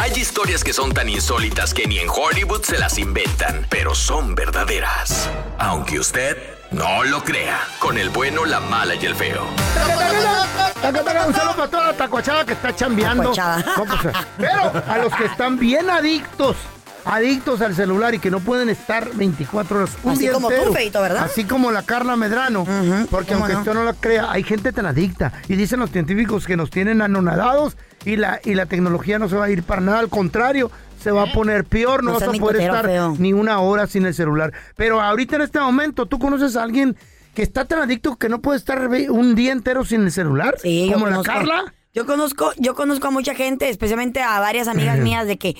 [0.00, 4.34] Hay historias que son tan insólitas que ni en Hollywood se las inventan, pero son
[4.34, 5.28] verdaderas.
[5.58, 6.36] Aunque usted
[6.70, 9.46] no lo crea, con el bueno, la mala y el feo.
[11.26, 13.32] Un saludo para toda la tacuachada que está chambeando.
[13.34, 16.56] No, pues, pero a los que están bien adictos,
[17.06, 20.54] adictos al celular y que no pueden estar 24 horas un Así día como tú,
[20.54, 20.72] entero.
[20.72, 21.24] Feito, ¿verdad?
[21.24, 22.64] Así como la Carla Medrano.
[23.10, 23.58] porque ¿cómo aunque no?
[23.60, 25.32] usted no lo crea, hay gente tan adicta.
[25.48, 29.36] Y dicen los científicos que nos tienen anonadados y la, y la tecnología no se
[29.36, 30.00] va a ir para nada.
[30.00, 30.70] Al contrario,
[31.02, 32.02] se va a poner peor.
[32.02, 33.16] No, No vas seas a poder micotero, estar feo.
[33.18, 34.52] ni una hora sin el celular.
[34.76, 36.96] Pero ahorita en este momento, ¿tú conoces a alguien
[37.34, 40.56] que está tan adicto que no puede estar ve- un día entero sin el celular?
[40.60, 41.74] Sí, yo como la conozco- Carla.
[41.94, 45.56] Yo conozco, yo conozco a mucha gente, especialmente a varias amigas mías, de que,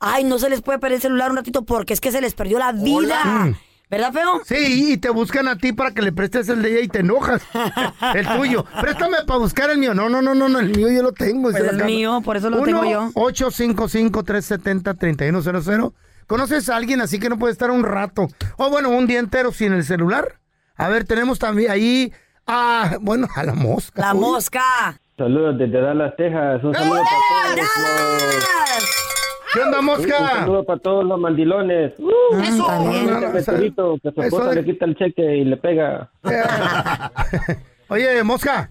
[0.00, 2.34] ay, no se les puede perder el celular un ratito porque es que se les
[2.34, 3.24] perdió la vida.
[3.24, 3.54] Mm.
[3.90, 4.40] ¿Verdad, feo?
[4.46, 6.98] Sí, y te buscan a ti para que le prestes el de ella y te
[7.00, 7.42] enojas.
[8.14, 8.64] el tuyo.
[8.80, 9.94] Préstame para buscar el mío.
[9.94, 11.50] No, no, no, no, no, el mío yo lo tengo.
[11.50, 11.84] Pues Carla.
[11.84, 13.10] mío, por eso lo tengo yo.
[13.12, 15.92] 855-370-3100.
[16.26, 18.26] ¿Conoces a alguien así que no puede estar un rato?
[18.56, 20.40] O bueno, un día entero sin el celular.
[20.76, 22.10] A ver, tenemos también ahí
[22.46, 24.00] a, bueno, a la mosca.
[24.00, 24.20] La Uy.
[24.20, 24.98] mosca.
[25.16, 26.64] Saludos desde Dallas, Texas.
[26.64, 28.22] Un saludo para todos.
[28.24, 29.13] los-
[29.54, 30.18] ¿Qué onda, Un mosca?
[30.40, 31.92] saludo para todos los mandilones.
[31.98, 32.10] Uh.
[32.58, 32.84] No,
[33.20, 36.10] no, ese meteorito que su eso esposa de- le quita el cheque y le pega.
[37.88, 38.70] Oye, Mosca,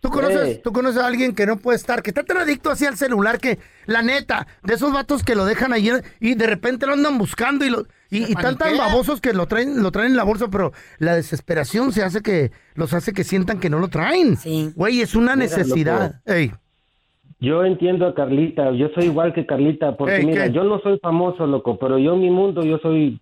[0.00, 0.60] ¿tú conoces, Ey.
[0.62, 3.38] ¿tú conoces a alguien que no puede estar, que está tan adicto así al celular
[3.38, 7.18] que, la neta, de esos vatos que lo dejan ahí y de repente lo andan
[7.18, 10.22] buscando y, lo, y, y tan tan babosos que lo traen, lo traen en la
[10.24, 14.36] bolsa, pero la desesperación se hace que, los hace que sientan que no lo traen.
[14.36, 14.72] Sí.
[14.76, 16.20] Güey, es una Mira, necesidad.
[16.24, 16.52] Ey,
[17.40, 20.52] Yo entiendo a Carlita, yo soy igual que Carlita, porque mira, ¿qué?
[20.52, 23.18] yo no soy famoso, loco, pero yo en mi mundo, yo soy,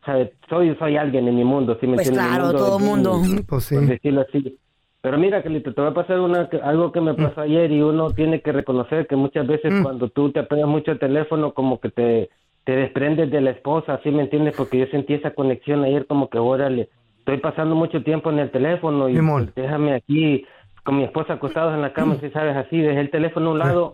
[0.48, 2.36] soy, soy alguien en mi mundo, ¿sí me Pues entiendes?
[2.36, 3.20] Claro, todo es bien- mundo.
[3.48, 3.74] pues sí.
[3.76, 4.58] por decirlo así.
[5.00, 8.10] Pero mira, Carlita, te voy a pasar una, algo que me pasó ayer y uno
[8.10, 11.90] tiene que reconocer que muchas veces cuando tú te apegas mucho el teléfono, como que
[11.90, 12.28] te,
[12.64, 14.54] te desprendes de la esposa, ¿sí me entiendes?
[14.56, 16.88] Porque yo sentí esa conexión ayer como que, órale,
[17.20, 20.44] estoy pasando mucho tiempo en el teléfono y pues, déjame aquí
[20.84, 23.58] con mi esposa acostados en la cama, si sabes, así, dejé el teléfono a un
[23.60, 23.92] lado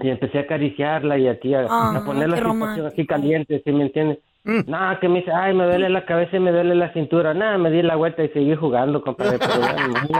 [0.00, 3.72] y empecé a acariciarla y aquí a, Ah, a poner la situación así caliente, ¿sí
[3.72, 4.18] me entiendes?
[4.44, 4.62] Mm.
[4.68, 7.32] Nada, que me dice, ay, me duele la cabeza y me duele la cintura.
[7.32, 9.38] Nada, me di la vuelta y seguí jugando, compadre.
[9.38, 9.94] Pero bueno.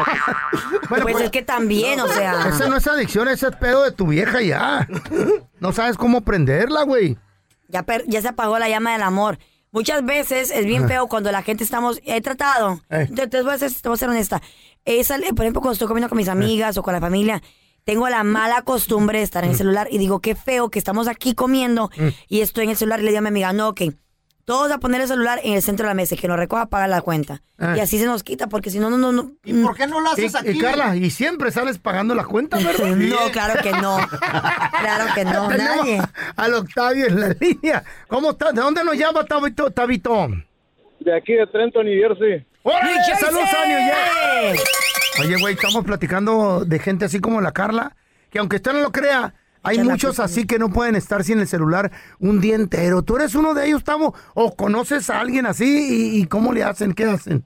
[0.89, 2.49] Bueno, pues pues, es que también, o sea.
[2.49, 4.87] esa no es adicción, ese es pedo de tu vieja ya.
[5.59, 7.17] No sabes cómo prenderla, güey.
[7.69, 9.39] ya, per- ya se apagó la llama del amor.
[9.71, 13.09] Muchas veces es bien feo cuando la gente estamos, he tratado, Eh.
[13.29, 14.41] te voy a ser, te voy a ser honesta,
[14.85, 17.41] Es al- por ejemplo cuando estoy comiendo con mis amigas o con la familia,
[17.85, 21.09] tengo la mala costumbre de estar en el celular y digo, qué feo que estamos
[21.09, 21.91] aquí comiendo
[22.29, 23.83] y estoy en el celular y le digo a mi amiga, no, ok,
[24.45, 26.67] todos a poner el celular en el centro de la mesa y que nos recoja
[26.67, 27.43] pagar la cuenta.
[27.59, 27.75] Ah.
[27.77, 29.31] Y así se nos quita porque si no, no, no, no.
[29.45, 30.51] ¿Y por qué no lo Y, haces aquí?
[30.51, 32.87] y Carla, y siempre sales pagando la cuenta, ¿verdad?
[32.97, 33.99] No, claro que no.
[34.09, 36.01] Claro que no, nadie.
[36.37, 37.85] Al Octavio en la línea.
[38.09, 38.53] ¿Cómo estás?
[38.53, 39.71] ¿De dónde nos llama Tabito?
[39.71, 40.29] Tabito?
[41.01, 42.45] De aquí de Trenton, New Jersey.
[42.65, 42.95] ¡Órale!
[43.21, 44.65] ¡Saludos a New Jersey!
[45.21, 47.97] Oye, güey, estamos platicando de gente así como la Carla,
[48.31, 50.23] que aunque usted no lo crea, hay muchos puse.
[50.23, 53.03] así que no pueden estar sin el celular un día entero.
[53.03, 54.15] ¿Tú eres uno de ellos, Tavo?
[54.35, 56.95] ¿O conoces a alguien así y, y cómo le hacen?
[56.95, 57.45] ¿Qué hacen?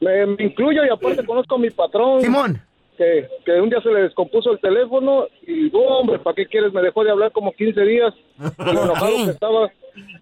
[0.00, 2.20] Me, me incluyo y aparte conozco a mi patrón.
[2.20, 2.62] Simón.
[2.96, 6.72] Que, que un día se le descompuso el teléfono y, "Oh, hombre, ¿para qué quieres?
[6.72, 8.12] Me dejó de hablar como 15 días.
[8.38, 8.42] Y
[8.74, 9.24] lo enojado qué?
[9.24, 9.70] que estaba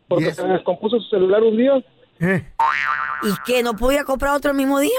[0.09, 1.73] porque se le descompuso su celular un día.
[2.21, 2.47] Eh,
[3.23, 3.63] ¿Y qué?
[3.63, 4.91] ¿No podía comprar otro el mismo día?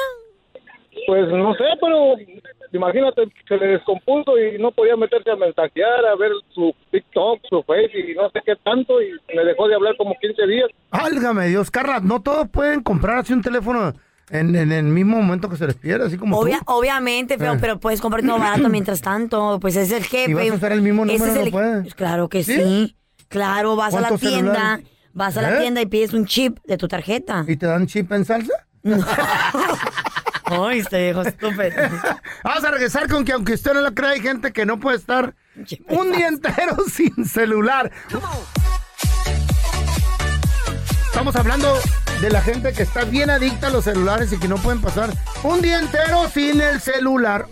[1.06, 2.16] Pues no sé, pero
[2.74, 7.64] imagínate, se le descompuso y no podía meterse a mensajear, a ver su TikTok, su
[7.64, 10.70] Face y no sé qué tanto y me dejó de hablar como 15 días.
[10.92, 13.94] Álgame Dios, Carla, no todos pueden comprar así un teléfono
[14.30, 16.74] en, en el mismo momento que se les pierde, así como Obvia- tú.
[16.74, 17.58] obviamente, feo, Eh.
[17.62, 19.58] pero puedes comprar todo barato mientras tanto.
[19.62, 20.32] Pues es el jefe.
[20.32, 21.82] ¿Y vas a usar el mismo Ese número, es no el- puedes?
[21.84, 22.56] Pues Claro que ¿Sí?
[22.56, 22.96] ¿Sí?
[23.30, 24.88] Claro, vas a la ¿Cuántos tienda, celulares?
[25.14, 25.60] vas a la ¿Eh?
[25.62, 27.46] tienda y pides un chip de tu tarjeta.
[27.48, 28.54] ¿Y te dan chip en salsa?
[30.50, 31.66] Ay, este viejo estúpido.
[32.44, 34.98] Vamos a regresar con que aunque usted no lo crea, hay gente que no puede
[34.98, 35.36] estar
[35.90, 37.92] un día entero sin celular.
[41.06, 41.74] Estamos hablando
[42.22, 45.10] de la gente que está bien adicta a los celulares y que no pueden pasar
[45.44, 47.48] un día entero sin el celular.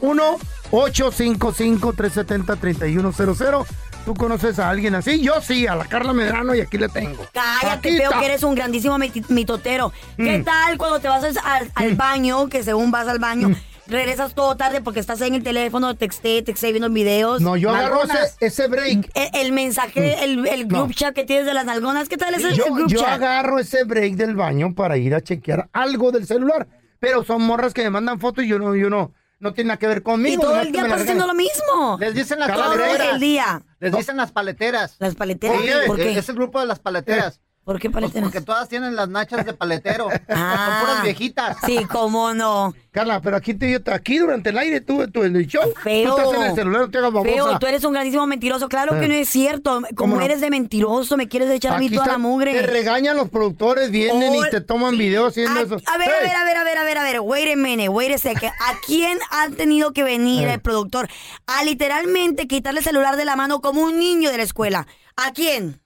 [0.72, 3.66] 1-855-370-3100.
[4.06, 5.20] ¿Tú conoces a alguien así?
[5.22, 7.26] Yo sí, a la Carla Medrano y aquí le tengo.
[7.34, 8.20] Cállate, feo, está.
[8.20, 8.98] que eres un grandísimo
[9.30, 9.92] mitotero.
[10.16, 10.44] ¿Qué Mm.
[10.44, 13.56] tal cuando te vas al, al baño, que según vas al baño, Mm.
[13.88, 17.42] regresas todo tarde porque estás en el teléfono, texté, texté viendo videos?
[17.42, 18.02] No, yo agarro
[18.42, 19.10] ese, break.
[19.16, 20.94] El, el mensaje, el, el group No.
[20.94, 23.10] chat que tienes de las nalgonas, ¿qué tal es el, Yo, group yo chat?
[23.14, 26.68] agarro ese break del baño para ir a chequear algo del celular.
[27.00, 29.78] Pero son morras que me mandan fotos y yo no, yo no, no tiene nada
[29.80, 30.42] que ver conmigo.
[30.42, 31.98] y todo el día pasas haciendo lo mismo.
[32.00, 33.14] Les dicen las Todo paleteras.
[33.14, 33.62] el día.
[33.80, 34.96] Les dicen las paleteras.
[35.00, 35.60] Las paleteras.
[35.60, 36.18] Oye, ¿Por qué?
[36.18, 37.42] Es el grupo de las paleteras.
[37.66, 38.30] ¿Por qué Pues paleteras?
[38.32, 40.08] porque todas tienen las nachas de paletero.
[40.30, 40.78] Ah.
[40.80, 41.58] Son puras viejitas.
[41.66, 42.76] Sí, cómo no.
[42.92, 45.74] Carla, pero aquí te aquí durante el aire, tú, tú en el show.
[45.84, 46.16] Feo.
[46.16, 47.32] Tú estás en el celular, no te hagas babosa.
[47.34, 48.70] Feo, tú eres un grandísimo mentiroso.
[48.70, 49.08] Claro que Eh.
[49.08, 49.82] no es cierto.
[49.96, 50.22] Como no?
[50.22, 52.54] eres de mentiroso, me quieres echar a mí Aquí toda está- la mugre.
[52.54, 55.76] Te regañan los productores, vienen Oh, y te toman videos haciendo A, eso.
[55.88, 57.56] a ver, a Hey, ver, a ver, a ver, a ver, a ver, wait a
[57.56, 58.52] minute, wait a second.
[58.62, 60.54] ¿A quién ha tenido que venir Eh.
[60.54, 61.10] el productor
[61.48, 64.86] a literalmente quitarle el celular de la mano como un niño de la escuela?
[65.18, 65.82] ¿A quién?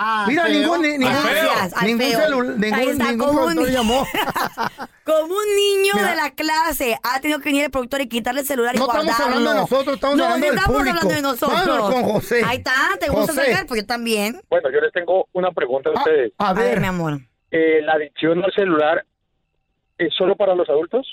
[0.00, 0.52] Ah, Mira, feo.
[0.60, 2.20] ningún, ni- ningún, Gracias, ningún, feo.
[2.20, 4.06] celu- Ahí ningún, está, ningún como un productor llamó.
[5.04, 6.10] Como un niño Mira.
[6.10, 8.84] de la clase ha tenido que venir el productor y quitarle el celular y No
[8.84, 9.24] estamos guardarlo.
[9.26, 10.96] hablando de nosotros, estamos no, hablando no del estamos público.
[10.98, 11.94] hablando de nosotros.
[11.94, 12.42] Con José.
[12.46, 13.46] Ahí está, ¿te gusta José.
[13.52, 13.66] sacar?
[13.66, 14.40] Pues yo también.
[14.50, 16.32] Bueno, yo les tengo una pregunta a Ah, ustedes.
[16.38, 17.20] a A ver, ver, mi amor.
[17.50, 19.04] Eh, ¿La adicción al celular
[19.96, 21.06] es solo para los adultos?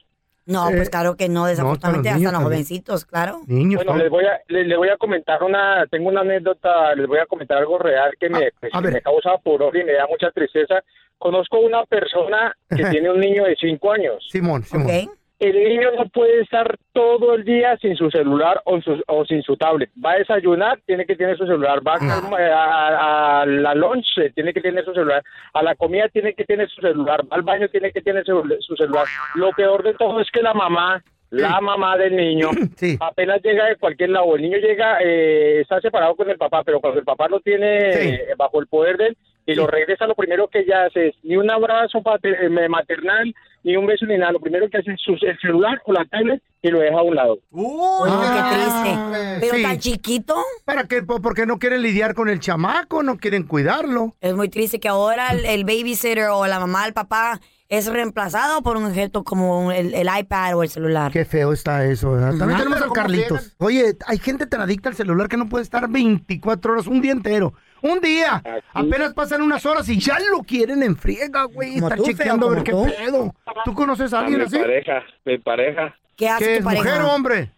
[0.45, 2.44] No, Eh, pues claro que no, desafortunadamente hasta los también.
[2.44, 3.42] jovencitos, claro.
[3.47, 4.03] niños, Bueno, ¿no?
[4.03, 7.25] les voy a les, les voy a comentar una tengo una anécdota, les voy a
[7.25, 10.30] comentar algo real que me, Ah, pues, que me causa furor y me da mucha
[10.31, 10.75] tristeza.
[11.18, 14.25] Conozco una persona que tiene un niño de 5 años.
[14.30, 14.86] Simón, Simón.
[14.88, 15.09] ¿Ok?
[15.38, 19.42] El niño no puede estar todo el día sin su celular o, su- o sin
[19.44, 19.90] su tablet.
[20.04, 21.80] Va a desayunar, tiene que tener su celular.
[21.86, 25.22] Va a, a- a la lunch, eh, tiene que tener su celular.
[25.54, 27.22] A la comida, tiene que tener su celular.
[27.30, 29.06] Va al baño, tiene que tener su, su celular.
[29.36, 32.98] Lo peor de todo es que la mamá, la mamá del niño, Sí.
[33.02, 34.36] apenas llega de cualquier lado.
[34.38, 37.92] El niño llega, eh, está separado con el papá, pero cuando el papá lo tiene
[37.92, 38.08] Sí.
[38.10, 41.15] eh, bajo el poder de él y lo regresa, lo primero que ella hace es
[41.24, 43.33] ni un abrazo pater- eh, maternal,
[43.63, 44.31] ni un beso, ni nada.
[44.31, 47.03] Lo primero que hace es su, el celular o la tablet y lo deja a
[47.03, 47.38] un lado.
[47.51, 49.39] Uy, Ah, qué triste.
[49.42, 49.63] Pero sí.
[49.63, 50.36] tan chiquito.
[50.65, 51.03] ¿Para qué?
[51.03, 54.15] Po- Porque no quieren lidiar con el chamaco, no quieren cuidarlo.
[54.21, 58.62] Es muy triste que ahora el, el babysitter o la mamá, el papá es reemplazado
[58.62, 61.12] por un objeto como el, el iPad o el celular.
[61.12, 62.38] Qué feo está eso, ¿verdad?
[62.38, 63.42] También Ah, tenemos ¿cómo Carlitos.
[63.42, 63.56] llegan?
[63.59, 67.12] Oye, hay gente tan adicta al celular que no puede estar 24 horas, un día
[67.12, 67.53] entero.
[67.86, 68.38] Un día.
[68.38, 68.66] Aquí.
[68.74, 71.80] Apenas pasan unas horas y ya lo quieren en friega, güey.
[71.80, 72.86] Feo, chequeando a ver qué tú.
[72.86, 73.36] pedo.
[73.64, 74.58] ¿Tú conoces a alguien mi así?
[74.58, 76.84] pareja, mi pareja, ¿Qué hace ¿Qué tu es pareja?
[76.84, 77.52] mujer o hombre?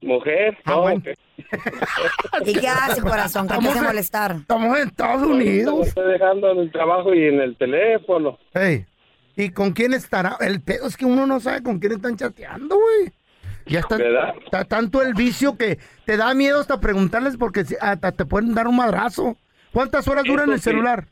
[0.00, 1.02] mujer, Ah, no, bueno.
[2.46, 3.48] ¿Y qué hace, corazón?
[3.48, 4.32] ¿Qué te hace molestar?
[4.36, 5.88] Estamos en Estados lo Unidos.
[5.88, 8.38] estoy dejando en el trabajo y en el teléfono.
[8.54, 8.86] Ey,
[9.36, 10.36] ¿Y con quién estará?
[10.40, 13.12] El pedo es que uno no sabe con quién están chateando, güey.
[13.66, 13.96] Ya está,
[14.44, 18.66] está tanto el vicio que te da miedo hasta preguntarles porque hasta te pueden dar
[18.68, 19.36] un madrazo.
[19.72, 20.64] ¿Cuántas horas dura en el sí.
[20.64, 21.06] celular?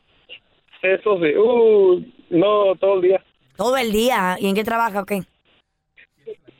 [0.82, 3.24] Eso sí, uh, no todo el día.
[3.56, 4.36] Todo el día.
[4.38, 5.22] ¿Y en qué trabaja o qué?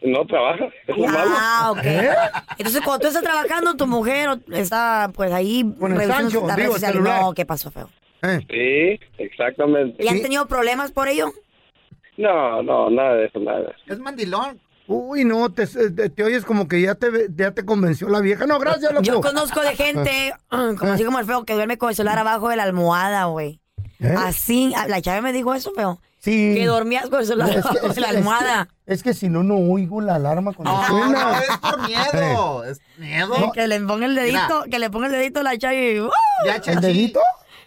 [0.03, 1.31] No trabaja, es lo malo.
[1.37, 1.85] Ah, ok.
[1.85, 2.11] ¿Eh?
[2.59, 6.75] Entonces, cuando tú estás trabajando, tu mujer está pues ahí Con el revisando Sancho, digo,
[6.75, 7.23] el celular.
[7.23, 7.89] No, ¿qué pasó, feo?
[8.23, 10.03] Eh, Sí, exactamente.
[10.05, 11.33] ¿Y han tenido problemas por ello?
[12.17, 13.93] No, no, nada de eso, nada de eso.
[13.93, 14.61] Es mandilón.
[14.89, 18.47] Uy, no, te, te- te oyes como que ya te, ya te convenció la vieja.
[18.47, 19.03] No, gracias, loco.
[19.05, 22.49] Yo conozco de gente, como así como el feo, que duerme con el celular abajo
[22.49, 23.61] de la almohada, güey.
[24.01, 24.15] ¿Eh?
[24.17, 26.01] Así, ah, la chave me dijo eso, feo.
[26.21, 26.55] Sí.
[26.57, 28.69] Que dormías con el celular Es que- abajo es de la es almohada.
[28.85, 31.25] que- Es que si no, no oigo la alarma cuando No, suena.
[31.33, 32.65] no, es por miedo.
[32.65, 33.53] Es miedo.
[33.55, 36.11] Que le ponga el dedito, que le ponga el dedito a la chave y ¡uh!
[36.45, 37.21] Ya, ¿El dedito?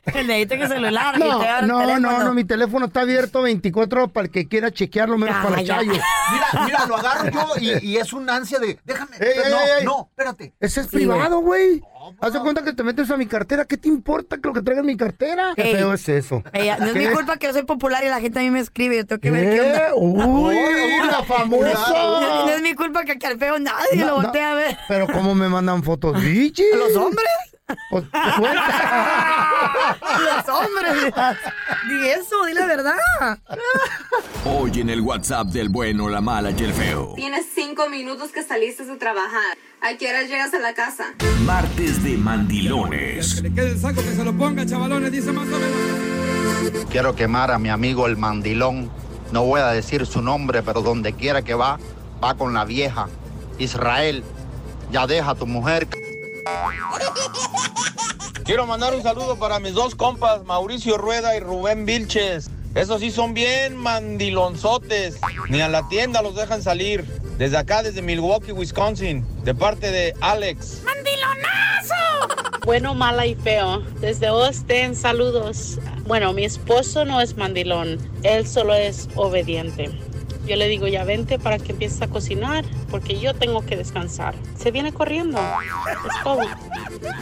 [0.15, 1.15] el dedito celular.
[1.15, 4.71] y No, no, no, no, mi teléfono está abierto 24 horas para el que quiera
[4.71, 5.75] chequearlo, menos para Calla.
[5.77, 5.91] chayo.
[5.91, 8.79] Mira, mira, lo agarro yo y, y es un ansia de.
[8.85, 9.15] Déjame.
[9.19, 9.85] Ey, ey, no, ey.
[9.85, 10.53] no, espérate.
[10.59, 11.79] Ese es Sí, privado, güey.
[11.79, 12.15] ¿Cómo?
[12.21, 13.65] Haz de cuenta que te metes a mi cartera.
[13.65, 15.53] ¿Qué te importa que lo que traiga en mi cartera?
[15.55, 15.75] Qué Ey.
[15.75, 16.43] feo es eso.
[16.53, 17.11] Ella, no es mi ¿Qué?
[17.11, 18.97] culpa que yo soy popular y la gente a mí me escribe.
[18.97, 19.61] Yo tengo que ver qué ¿Qué?
[19.61, 20.25] onda.
[20.25, 21.73] Uy, Uy, la famosa.
[21.89, 24.21] No, no es mi culpa que, que al feo nadie No, lo no.
[24.23, 24.77] voltea a ver.
[24.87, 26.63] Pero cómo me mandan fotos, bichi.
[26.75, 27.27] ¿Los hombres?
[27.89, 28.05] Pues.
[30.19, 31.13] Los hombres.
[31.87, 32.97] Di eso, di la verdad.
[34.45, 37.13] Hoy en el WhatsApp del bueno, la mala y el feo.
[37.15, 39.57] Tienes cinco minutos que saliste de trabajar.
[39.81, 41.13] ¿A qué hora llegas a la casa?
[41.45, 43.43] Martes de mandilones.
[46.89, 48.91] Quiero quemar a mi amigo el mandilón.
[49.31, 51.79] No voy a decir su nombre, pero donde quiera que va,
[52.23, 53.07] va con la vieja.
[53.59, 54.23] Israel,
[54.91, 55.87] ya deja a tu mujer.
[58.45, 62.49] Quiero mandar un saludo para mis dos compas, Mauricio Rueda y Rubén Vilches.
[62.75, 65.19] Esos sí son bien mandilonzotes.
[65.49, 67.03] Ni a la tienda los dejan salir.
[67.37, 69.25] Desde acá, desde Milwaukee, Wisconsin.
[69.43, 70.83] De parte de Alex.
[70.83, 72.59] ¡Mandilonazo!
[72.65, 73.81] Bueno, mala y feo.
[73.99, 75.79] Desde Austin, saludos.
[76.09, 79.91] Bueno, mi esposo no es mandilón, él solo es obediente.
[80.49, 84.33] Yo le digo, ya vente para que empieces a cocinar, porque yo tengo que descansar.
[84.57, 85.37] Se viene corriendo.
[85.37, 86.41] Es todo.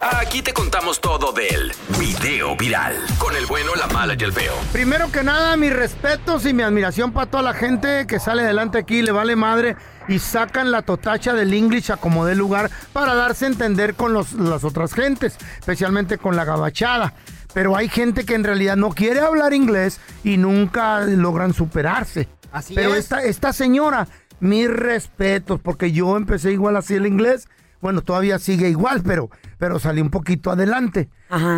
[0.00, 2.96] Aquí te contamos todo del video viral.
[3.18, 4.52] Con el bueno, la mala y el feo.
[4.72, 8.78] Primero que nada, mis respetos y mi admiración para toda la gente que sale adelante
[8.78, 9.76] aquí, le vale madre
[10.08, 14.12] y sacan la totacha del English a como dé lugar para darse a entender con
[14.12, 17.14] los- las otras gentes, especialmente con la gabachada.
[17.54, 22.28] Pero hay gente que en realidad no quiere hablar inglés y nunca logran superarse.
[22.52, 23.00] Así Pero es.
[23.04, 24.06] esta, esta señora,
[24.40, 27.48] mis respetos, porque yo empecé igual así el inglés.
[27.80, 31.08] Bueno, todavía sigue igual, pero, pero salí un poquito adelante.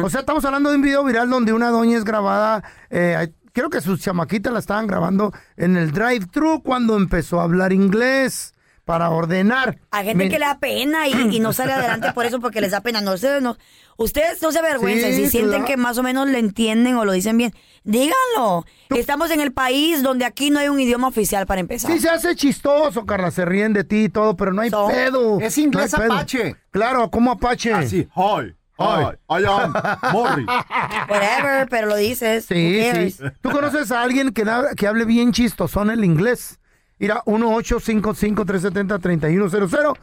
[0.05, 3.71] O sea, estamos hablando de un video viral donde una doña es grabada, eh, creo
[3.71, 8.55] que sus chamaquitas la estaban grabando en el drive-thru cuando empezó a hablar inglés
[8.89, 9.77] para ordenar.
[9.91, 12.71] Hay gente que le da pena y, y no sale adelante por eso porque les
[12.71, 13.03] da pena.
[13.03, 13.59] No, ustedes no,
[13.99, 15.13] ustedes no se avergüencen.
[15.15, 15.65] Sí, si sienten claro.
[15.67, 17.53] que más o menos le entienden o lo dicen bien,
[17.85, 18.65] díganlo.
[18.89, 21.93] Estamos en el país donde aquí no hay un idioma oficial para empezar.
[21.93, 25.39] Sí se hace chistoso, Carla, se ríen de ti y todo, pero no hay pedo.
[25.39, 26.15] Es inglés No hay pedo.
[26.15, 26.57] apache.
[26.71, 27.75] Claro, ¿cómo apache?
[27.75, 29.75] Así, hi, hi, I am
[30.15, 30.47] Morris.
[31.11, 32.47] Whatever, pero lo dices.
[32.47, 33.15] Sí.
[33.43, 34.45] ¿Tú conoces a alguien que,
[34.79, 36.58] que hable bien chistosón el inglés?
[36.99, 39.95] Mira, 1-855-370-3100.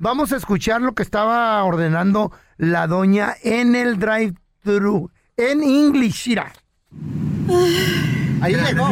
[0.00, 5.10] Vamos a escuchar lo que estaba ordenando la doña en el drive-thru.
[5.36, 6.52] En English, mira.
[8.40, 8.88] Ahí llegó.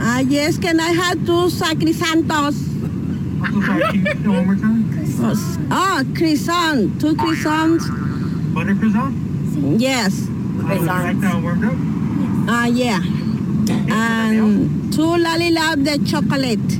[0.00, 2.54] Ah, yes, can I have two sacrisantos?
[5.70, 7.84] Oh, croissant, two croissants.
[8.54, 9.12] Butter croissant?
[9.78, 10.28] Yes.
[10.60, 10.68] Up?
[12.50, 13.00] Ah, yeah.
[13.90, 16.78] And two lollipop de chocolate.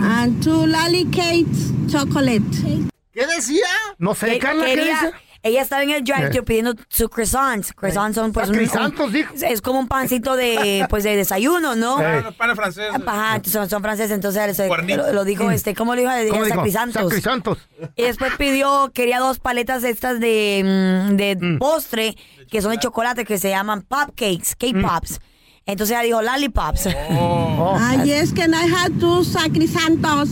[0.00, 2.88] And two lollicates chocolate.
[3.12, 3.66] ¿Qué decía?
[3.98, 5.12] No sé, Que- Carla, ¿qué dice?
[5.42, 6.42] Ella estaba en el drive-thru Eh.
[6.42, 7.72] pidiendo sus croissants.
[7.72, 9.32] Croissants son pues un- Sacrisantos, un- dijo.
[9.40, 12.00] es como un pancito de pues de desayuno, ¿no?
[12.02, 12.24] Eh.
[12.36, 12.88] Pan francés.
[13.06, 15.06] Ajá, entonces son, son franceses, entonces Cuernito.
[15.06, 16.10] lo, lo dijo, este, ¿cómo lo dijo?
[16.30, 16.56] ¿Cómo dijo?
[16.56, 17.02] Sacrisantos.
[17.04, 17.58] Sacrisantos.
[17.94, 21.58] Y después pidió, quería dos paletas estas de, mm, de Mm.
[21.58, 22.16] postre,
[22.50, 24.82] que son de chocolate, que se llaman pop cakes, cake Mm.
[24.82, 25.20] pops.
[25.66, 26.88] Entonces ella dijo lollipops.
[27.12, 27.76] Oh.
[27.78, 30.30] Ah, yes, can I have two sacrisantos?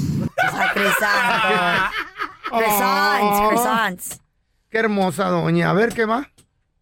[0.74, 1.94] Croissants.
[2.48, 3.48] Croissants, Oh.
[3.48, 4.20] croissants.
[4.76, 5.70] Qué hermosa doña.
[5.70, 6.28] A ver, ¿qué va?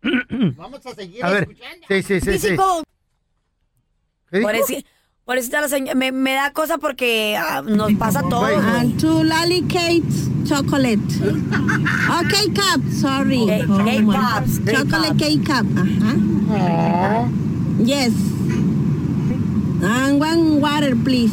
[0.56, 1.42] Vamos a seguir A ver.
[1.44, 1.86] escuchando.
[1.86, 2.38] Sí, sí, sí, sí.
[2.48, 2.82] Físico.
[4.32, 4.48] ¿Qué dijo?
[4.50, 4.74] Por eso,
[5.24, 8.44] por eso está la señora- me, me da cosa porque ah, nos pasa todo.
[8.46, 10.98] And two lollicates chocolate.
[12.10, 13.46] Oh, cake cup, sorry.
[13.46, 15.64] Cake- Oh, cake cake Chocolate cake cup.
[15.78, 17.28] Uh-huh.
[17.78, 18.12] Yes.
[19.84, 21.30] And one water, please.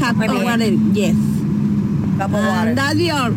[0.00, 1.16] Cup of water, yes.
[2.16, 2.68] Cup of water.
[2.70, 3.30] And that's your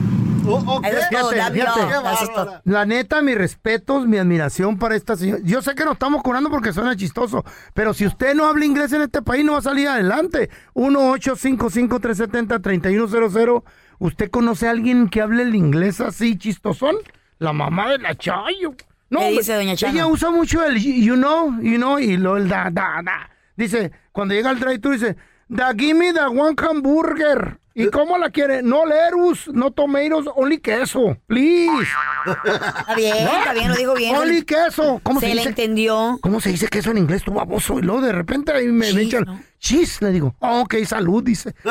[0.44, 1.80] Oh, Eso es todo, Fíjate, David, fíjate.
[1.82, 2.62] no, eso es todo.
[2.66, 5.40] La neta, mis respetos, mi admiración para esta señora.
[5.44, 8.92] Yo sé que nos estamos curando porque suena chistoso, pero si usted no habla inglés
[8.94, 10.50] en este país, no va a salir adelante.
[10.74, 13.64] 1-855-370-3100.
[14.00, 16.96] ¿Usted conoce a alguien que hable el inglés así chistosón?
[17.38, 18.74] La mamá de la Chayo.
[19.10, 19.94] No, ¿Qué dice, doña Chana?
[19.94, 23.30] Ella usa mucho el you know, you know, y lo el da, da, da.
[23.56, 25.18] Dice, cuando llega al drive-thru, dice,
[25.50, 27.60] da, give me the one hamburger.
[27.74, 28.62] ¿Y cómo la quiere?
[28.62, 31.88] No lettuce, no tomatoes, only queso, please.
[32.26, 34.16] Está bien, está bien, lo dijo bien.
[34.16, 35.00] Only queso.
[35.04, 35.50] ¿Cómo se, Se le dice?
[35.50, 36.20] entendió.
[36.22, 37.80] ¿Cómo se dice queso en inglés, tú baboso?
[37.80, 39.42] Y luego de repente ahí me, me echan, ¿no?
[39.60, 40.36] cheese, le digo.
[40.40, 41.56] Oh, ok, salud, dice.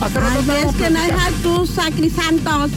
[0.00, 2.70] Hace rato yes, can I have two sacrisantos?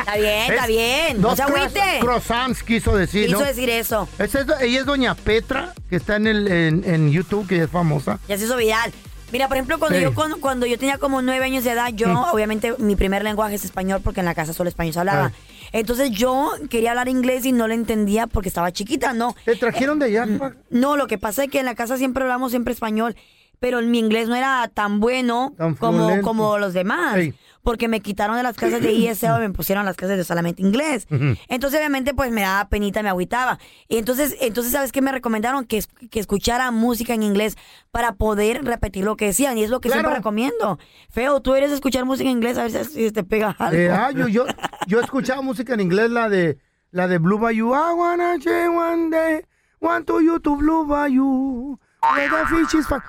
[0.00, 1.20] Está bien, está Es- bien.
[1.20, 1.80] No se agüite.
[1.80, 3.46] croiss- croissants quiso decir, Quiso ¿no?
[3.46, 4.08] decir eso.
[4.18, 8.18] Es- ella es doña Petra, que está en, el, en, en YouTube, que es famosa.
[8.28, 8.92] Ya se hizo viral.
[9.32, 10.02] Mira, por ejemplo, cuando Sí.
[10.02, 12.16] yo cuando, cuando yo tenía como nueve años de edad, yo, Mm.
[12.32, 15.26] obviamente, mi primer lenguaje es español porque en la casa solo español se hablaba.
[15.26, 15.32] Ah.
[15.72, 19.36] Entonces yo quería hablar inglés y no lo entendía porque estaba chiquita, ¿no?
[19.44, 20.26] ¿Te trajeron de allá?
[20.26, 20.38] Mm.
[20.38, 20.52] pa?
[20.70, 23.14] No, lo que pasa es que en la casa siempre hablamos siempre español,
[23.60, 27.16] pero mi inglés no era tan bueno Tan como, como los demás.
[27.62, 30.62] Porque me quitaron de las clases de ISL y me pusieron las clases de solamente
[30.62, 31.06] inglés.
[31.48, 33.58] Entonces, obviamente, pues me daba penita, me agüitaba.
[33.88, 35.64] Y entonces, entonces ¿sabes qué me recomendaron?
[35.66, 37.56] Que, que escuchara música en inglés
[37.90, 39.58] para poder repetir lo que decían.
[39.58, 40.00] Y es lo que Claro.
[40.02, 40.78] siempre recomiendo.
[41.10, 43.78] Feo, tú eres escuchar música en inglés a ver si, si te pega algo.
[43.78, 44.46] Eh, ah, yo, yo,
[44.86, 46.58] yo escuchaba música en inglés, la de
[46.92, 47.74] La de Blue Bayou.
[47.74, 49.42] I wanna change one day.
[49.80, 51.78] Want to you to Blue Bayou.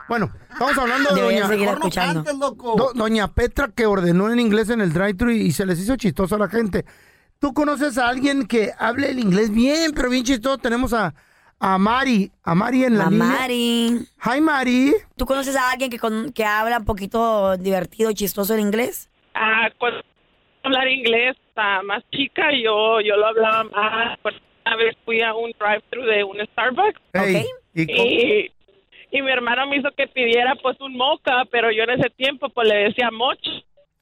[0.07, 2.23] Bueno, estamos hablando de doña, seguir escuchando.
[2.75, 5.95] Do- doña Petra que ordenó en inglés en el drive-thru y, y se les hizo
[5.95, 6.85] chistoso a la gente.
[7.39, 10.57] ¿Tú conoces a alguien que hable el inglés bien, pero bien chistoso?
[10.57, 11.13] Tenemos a,
[11.59, 13.25] a Mari, a Mari en la A línea.
[13.27, 14.07] Mari.
[14.25, 14.93] Hi, Mari.
[15.15, 19.09] ¿Tú conoces a alguien que, con- que habla un poquito divertido, chistoso en inglés?
[19.33, 20.01] Ah, cuando
[20.63, 24.19] hablar inglés ah, más chica, yo yo lo hablaba más.
[24.21, 28.05] Pues, Una vez fui a un drive-thru de un Starbucks Ey, ¿y cómo?
[28.05, 28.51] y,
[29.11, 32.49] y mi hermano me hizo que pidiera pues un moca, pero yo en ese tiempo
[32.49, 33.51] pues le decía mocha.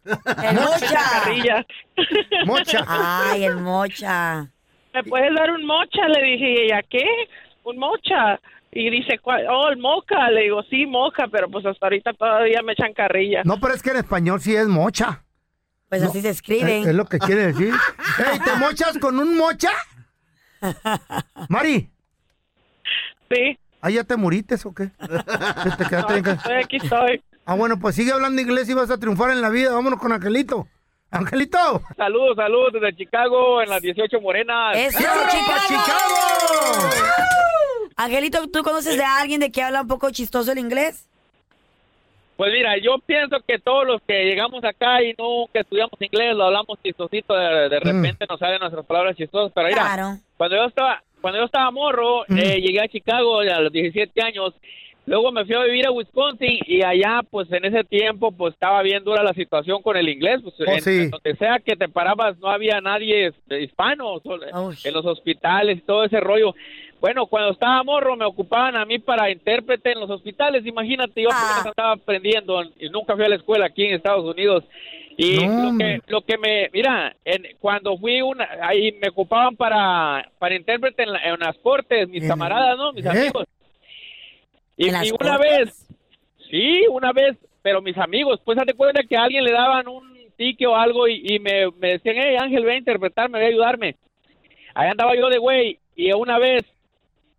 [0.06, 1.00] El mocha.
[1.12, 1.66] Carrilla.
[2.46, 2.86] Mocha.
[2.88, 4.48] Ay, el mocha.
[4.94, 6.08] ¿Me puedes dar un mocha?
[6.08, 7.06] Le dije, ¿y ella qué?
[7.63, 8.39] Un mocha.
[8.72, 9.46] Y dice, ¿cuál?
[9.50, 10.30] oh, el moca.
[10.30, 13.42] Le digo, sí, moca, pero pues hasta ahorita todavía me echan carrilla.
[13.44, 15.24] No, pero es que en español sí es mocha.
[15.89, 16.82] Pues así se escribe.
[16.82, 17.74] Es, es lo que quiere decir.
[18.32, 19.72] Ey, ¿te mochas con un mocha?
[21.50, 21.89] Mari.
[23.32, 23.58] Sí.
[23.81, 24.89] ¿Ah, ya te murites o qué?
[25.00, 27.21] ¿Que te quedaste en ca- Estoy aquí, estoy.
[27.45, 29.71] Ah, bueno, pues sigue hablando inglés y vas a triunfar en la vida.
[29.74, 30.67] Vámonos con Angelito.
[31.12, 31.81] Angelito.
[31.98, 34.77] Saludos, saludos desde Chicago, en las 18 Morenas.
[34.77, 36.89] ¡Eso, Chicago!
[37.95, 41.05] Angelito, ¿tú conoces de alguien de que habla un poco chistoso el inglés?
[42.38, 46.45] Pues mira, yo pienso que todos los que llegamos acá y nunca estudiamos inglés, lo
[46.45, 50.17] hablamos chistosito, de, de repente nos salen nuestras palabras chistosas, pero mira, Claro.
[50.38, 54.53] cuando yo estaba cuando yo estaba morro, eh, llegué a Chicago a los 17 años,
[55.05, 58.81] luego me fui a vivir a Wisconsin y allá, pues en ese tiempo, pues estaba
[58.83, 60.89] bien dura la situación con el inglés, pues en, sí.
[61.03, 65.77] en donde sea que te parabas no había nadie este, hispano, solo- en los hospitales
[65.79, 66.53] y todo ese rollo.
[67.00, 71.29] Bueno, cuando estaba morro me ocupaban a mí para intérprete en los hospitales, imagínate, yo
[71.29, 74.65] apenas andaba aprendiendo y nunca fui a la escuela aquí en Estados Unidos.
[75.18, 79.56] Y No, lo, que, lo que me, mira, en, cuando fui una, ahí me ocupaban
[79.56, 82.91] para, para intérprete en, la- en las cortes, mis camaradas, ¿no?
[82.94, 83.10] Mis ¿Eh?
[83.10, 83.46] amigos.
[84.77, 85.58] Y, ¿En las y una cortes?
[85.58, 85.88] vez,
[86.50, 90.10] sí, una vez, pero mis amigos, pues hazte cuenta que a alguien le daban un
[90.38, 93.50] tique o algo y, y me, me decían, hey Ángel, ve a interpretarme, ve a
[93.50, 93.95] ayudarme.
[94.73, 96.63] Ahí andaba yo de güey y una vez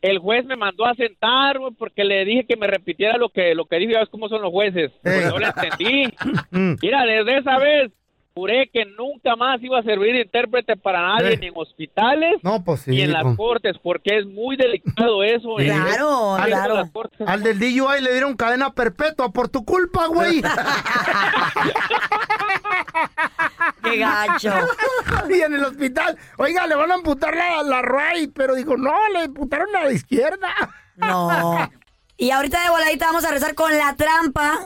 [0.02, 3.54] el juez me mandó a sentar güey, porque le dije que me repitiera lo que
[3.54, 4.92] lo que dije, ya ves cómo son los jueces.
[5.02, 6.04] Pues no le entendí.
[6.82, 7.92] Mira, desde esa vez
[8.34, 11.38] juré que nunca más iba a servir de intérprete para nadie, Eh.
[11.38, 12.90] ni en hospitales, No, pues sí.
[12.90, 15.56] ni en las con- cortes, porque es muy delicado eso.
[15.58, 15.64] Sí.
[15.64, 15.72] ¿eh?
[15.74, 16.74] Claro, claro.
[16.74, 17.28] las cortes.
[17.28, 20.42] Al del DUI le dieron cadena perpetua por tu culpa, güey.
[23.82, 24.52] Qué gacho.
[25.30, 28.92] y en el hospital, oiga, le van a amputar la, la right, pero dijo, no,
[29.12, 30.48] le amputaron a la izquierda.
[30.96, 31.70] No.
[32.20, 34.58] Y ahorita de voladita vamos a rezar con la trampa.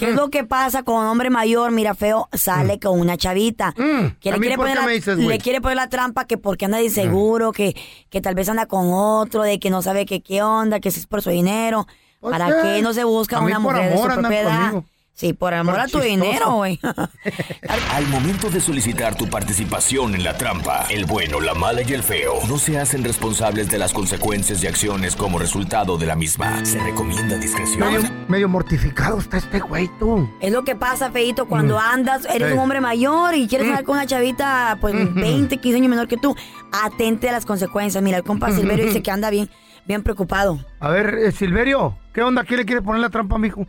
[0.00, 3.74] ¿Qué es lo que pasa con un hombre mayor, mira feo, sale con una chavita?
[3.76, 3.82] Mm.
[3.82, 6.84] ¿A le quiere, poner la, dices, le quiere poner la trampa que porque anda de
[6.84, 7.76] inseguro, que,
[8.08, 11.00] que tal vez anda con otro, de que no sabe que qué onda, que si
[11.00, 11.86] es por su dinero.
[12.20, 14.72] Pues ¿Para qué no se busca A una mujer de su amor propiedad?
[15.20, 16.80] Sí, por amor Por a tu dinero, güey.
[17.92, 22.02] Al momento de solicitar tu participación en la trampa, el bueno, la mala y el
[22.02, 26.64] feo no se hacen responsables de las consecuencias y acciones como resultado de la misma.
[26.64, 27.80] Se recomienda discreción.
[27.92, 30.26] Medio, medio mortificado está este güey, tú.
[30.40, 31.80] Es lo que pasa, feito, cuando Mm.
[31.92, 32.54] andas, eres Sí.
[32.54, 33.70] un hombre mayor y quieres Mm.
[33.72, 35.20] andar con una chavita, pues Ujú.
[35.20, 36.34] 20, 15 años menor que tú.
[36.72, 38.02] Atente a las consecuencias.
[38.02, 38.56] Mira, el compa Ujú.
[38.60, 39.50] Silverio dice que anda bien,
[39.86, 40.64] bien preocupado.
[40.80, 42.42] A ver, eh, Silverio, ¿qué onda?
[42.44, 43.66] ¿Quién le quiere poner la trampa, mijo?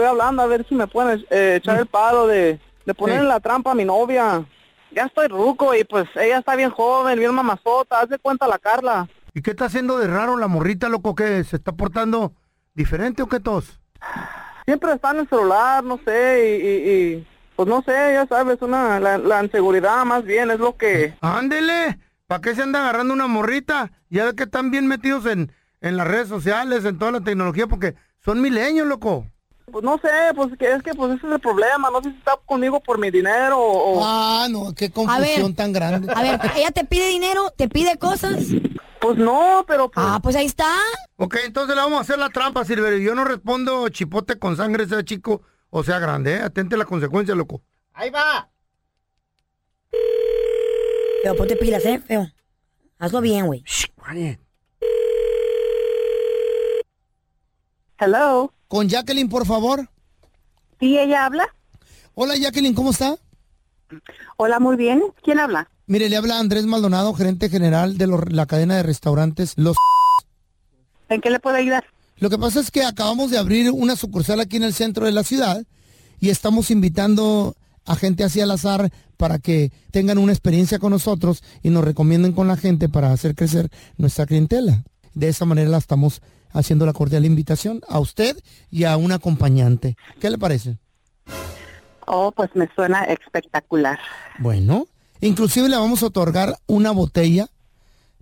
[0.00, 3.22] Estoy hablando a ver si me pueden eh, echar el palo de, de poner Sí.
[3.22, 4.46] en la trampa a mi novia.
[4.92, 8.58] Ya estoy ruco y pues ella está bien joven, bien mamazota, haz de cuenta la
[8.58, 9.06] Carla.
[9.34, 11.14] ¿Y qué está haciendo de raro la morrita, loco?
[11.14, 11.44] ¿Qué?
[11.44, 12.32] ¿Se está portando
[12.72, 13.78] diferente o qué tos?
[14.64, 18.62] Siempre está en el celular, no sé, y, y- y, pues no sé, ya sabes,
[18.62, 21.14] una, la, la inseguridad más bien es lo que...
[21.20, 23.90] Ándele, ¿para qué se anda agarrando una morrita?
[24.08, 27.66] Ya ve que están bien metidos en, en las redes sociales, en toda la tecnología,
[27.66, 29.26] porque son milenios, loco.
[29.70, 32.18] Pues no sé, pues que es que pues ese es el problema, no sé si
[32.18, 34.00] está conmigo por mi dinero o...
[34.04, 36.12] Ah, no, qué confusión tan grande.
[36.14, 38.44] A ver, ella te pide dinero, te pide cosas.
[39.00, 39.90] Pues no, pero...
[39.96, 40.70] Ah, pues ahí está.
[41.16, 42.98] Ok, entonces le vamos a hacer la trampa, Silverio.
[42.98, 46.42] Yo no respondo chipote con sangre, sea chico o sea grande, ¿eh?
[46.42, 47.62] Atente a la consecuencia, loco.
[47.92, 48.50] Ahí va.
[51.22, 52.26] Feo, ponte pilas, ¿eh, feo?
[52.98, 53.64] Hazlo bien, güey.
[57.98, 58.52] Hello.
[58.70, 59.90] Con Jacqueline, por favor.
[60.78, 61.44] Sí, ella habla.
[62.14, 63.16] Hola, Jacqueline, ¿cómo está?
[64.36, 65.02] Hola, muy bien.
[65.24, 65.68] ¿Quién habla?
[65.88, 69.76] Mire, le habla Andrés Maldonado, gerente general de la cadena de restaurantes Los...
[71.08, 71.84] ¿En qué le puedo ayudar?
[72.18, 75.10] Lo que pasa es que acabamos de abrir una sucursal aquí en el centro de
[75.10, 75.64] la ciudad
[76.20, 77.56] y estamos invitando
[77.86, 82.34] a gente así al azar para que tengan una experiencia con nosotros y nos recomienden
[82.34, 84.84] con la gente para hacer crecer nuestra clientela.
[85.14, 86.22] De esa manera la estamos
[86.52, 88.36] haciendo la cordial invitación a usted
[88.70, 89.96] y a un acompañante.
[90.20, 90.78] ¿Qué le parece?
[92.06, 93.98] Oh, pues me suena espectacular.
[94.38, 94.86] Bueno,
[95.20, 97.48] inclusive le vamos a otorgar una botella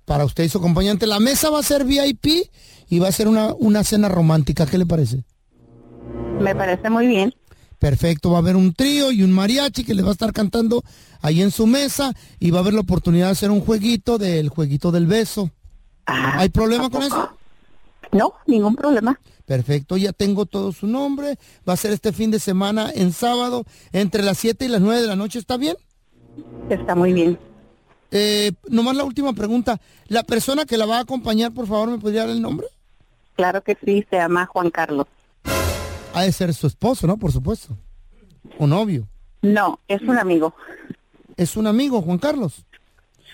[0.05, 1.07] para usted y su acompañante.
[1.07, 2.51] La mesa va a ser VIP
[2.89, 4.67] y va a ser una, una cena romántica.
[4.67, 5.25] ¿Qué le parece?
[6.41, 7.35] Me parece muy bien.
[7.79, 10.83] Perfecto, va a haber un trío y un mariachi que le va a estar cantando
[11.23, 14.49] ahí en su mesa y va a haber la oportunidad de hacer un jueguito del
[14.49, 15.51] jueguito del beso.
[16.07, 17.38] ¿Hay problema con eso?
[18.13, 19.21] No, ningún problema.
[19.45, 21.39] Perfecto, ya tengo todo su nombre.
[21.69, 25.01] Va a ser este fin de semana en sábado entre las 7 y las 9
[25.01, 25.77] de la noche, ¿está bien?
[26.69, 27.39] Está muy bien.
[28.11, 29.81] Eh, nomás la última pregunta.
[30.09, 32.67] ¿La persona que la va a acompañar, por favor, me podría dar el nombre?
[33.37, 35.07] Claro que sí, se llama Juan Carlos.
[36.15, 37.17] Ha de ser su esposo, ¿no?
[37.17, 37.77] Por supuesto.
[38.59, 39.07] O novio.
[39.43, 40.55] No, es un amigo.
[41.37, 42.65] ¿Es un amigo, Juan Carlos?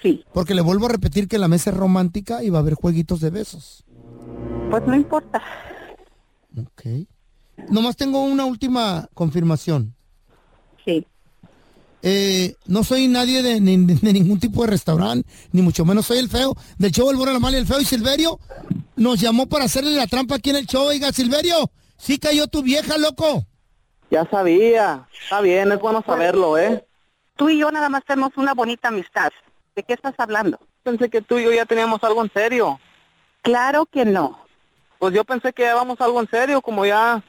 [0.03, 0.25] Sí.
[0.35, 3.21] Porque le vuelvo a repetir que la mesa es romántica y va a haber jueguitos
[3.21, 3.85] de besos.
[4.71, 5.43] Pues no importa.
[6.59, 7.07] Ok.
[7.71, 9.95] Nomás tengo una última confirmación.
[10.85, 11.07] Sí.
[12.03, 16.19] Eh, no soy nadie de, ni- de ningún tipo de restaurante, ni mucho menos soy
[16.19, 17.81] el feo del show El Bueno, la Mala y el Feo.
[17.81, 18.39] Y Silverio
[18.97, 20.87] nos llamó para hacerle la trampa aquí en el show.
[20.89, 23.47] Oiga, Silverio, sí cayó tu vieja, loco.
[24.11, 25.09] Ya sabía.
[25.23, 26.85] Está bien, es bueno saberlo, ¿eh?
[27.37, 29.31] Tú y yo nada más tenemos una bonita amistad.
[29.75, 30.59] ¿De qué estás hablando?
[30.83, 32.79] Pensé que tú y yo ya teníamos algo en serio.
[33.45, 34.39] Claro que no.
[34.99, 37.23] Pues yo pensé que llevábamos algo en serio, como ya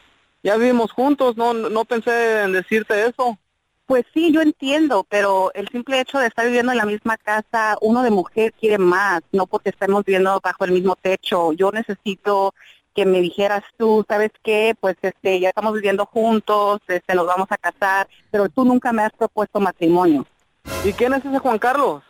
[0.44, 3.38] ya vivimos juntos, no no pensé en decirte eso.
[3.86, 7.78] Pues sí, yo entiendo, pero el simple hecho de estar viviendo en la misma casa,
[7.82, 11.52] uno de mujer quiere más, no porque estemos viviendo bajo el mismo techo.
[11.52, 12.54] Yo necesito
[12.96, 14.74] que me dijeras tú, ¿sabes qué?
[14.80, 19.04] Pues este, ya estamos viviendo juntos, este, nos vamos a casar, pero tú nunca me
[19.04, 20.26] has propuesto matrimonio.
[20.86, 22.05] ¿Y quién es ese Juan Carlos?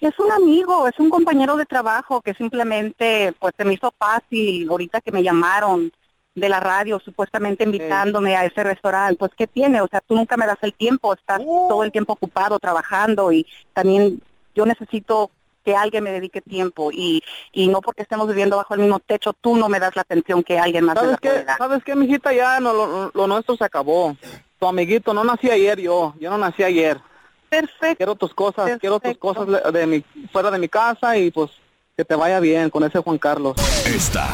[0.00, 4.68] Es un amigo, es un compañero de trabajo que simplemente pues se me hizo fácil
[4.68, 5.90] ahorita que me llamaron
[6.34, 9.16] de la radio supuestamente invitándome a ese restaurante.
[9.18, 9.80] Pues ¿qué tiene?
[9.80, 13.46] O sea, tú nunca me das el tiempo, estás todo el tiempo ocupado trabajando y
[13.72, 14.20] también
[14.54, 15.30] yo necesito
[15.64, 19.32] que alguien me dedique tiempo y, y no porque estemos viviendo bajo el mismo techo,
[19.32, 21.44] tú no me das la atención que alguien más ¿Sabes qué?
[21.58, 22.32] ¿Sabes qué, mijita?
[22.32, 24.16] Ya no, lo, lo nuestro se acabó.
[24.60, 27.00] Tu amiguito, no nací ayer yo, yo no nací ayer.
[27.48, 27.96] Perfecto.
[27.96, 31.50] Quiero tus cosas, quiero tus cosas de, de mi, fuera de mi casa y pues
[31.96, 33.56] que te vaya bien con ese Juan Carlos.
[33.86, 34.28] Esta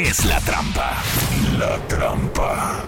[0.00, 0.96] es la trampa.
[1.58, 2.84] La trampa.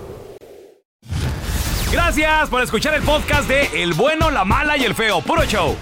[1.91, 5.21] Gracias por escuchar el podcast de El bueno, la mala y el feo.
[5.21, 5.77] Puro show.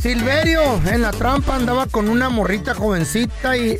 [0.00, 3.78] Silverio en la trampa andaba con una morrita jovencita y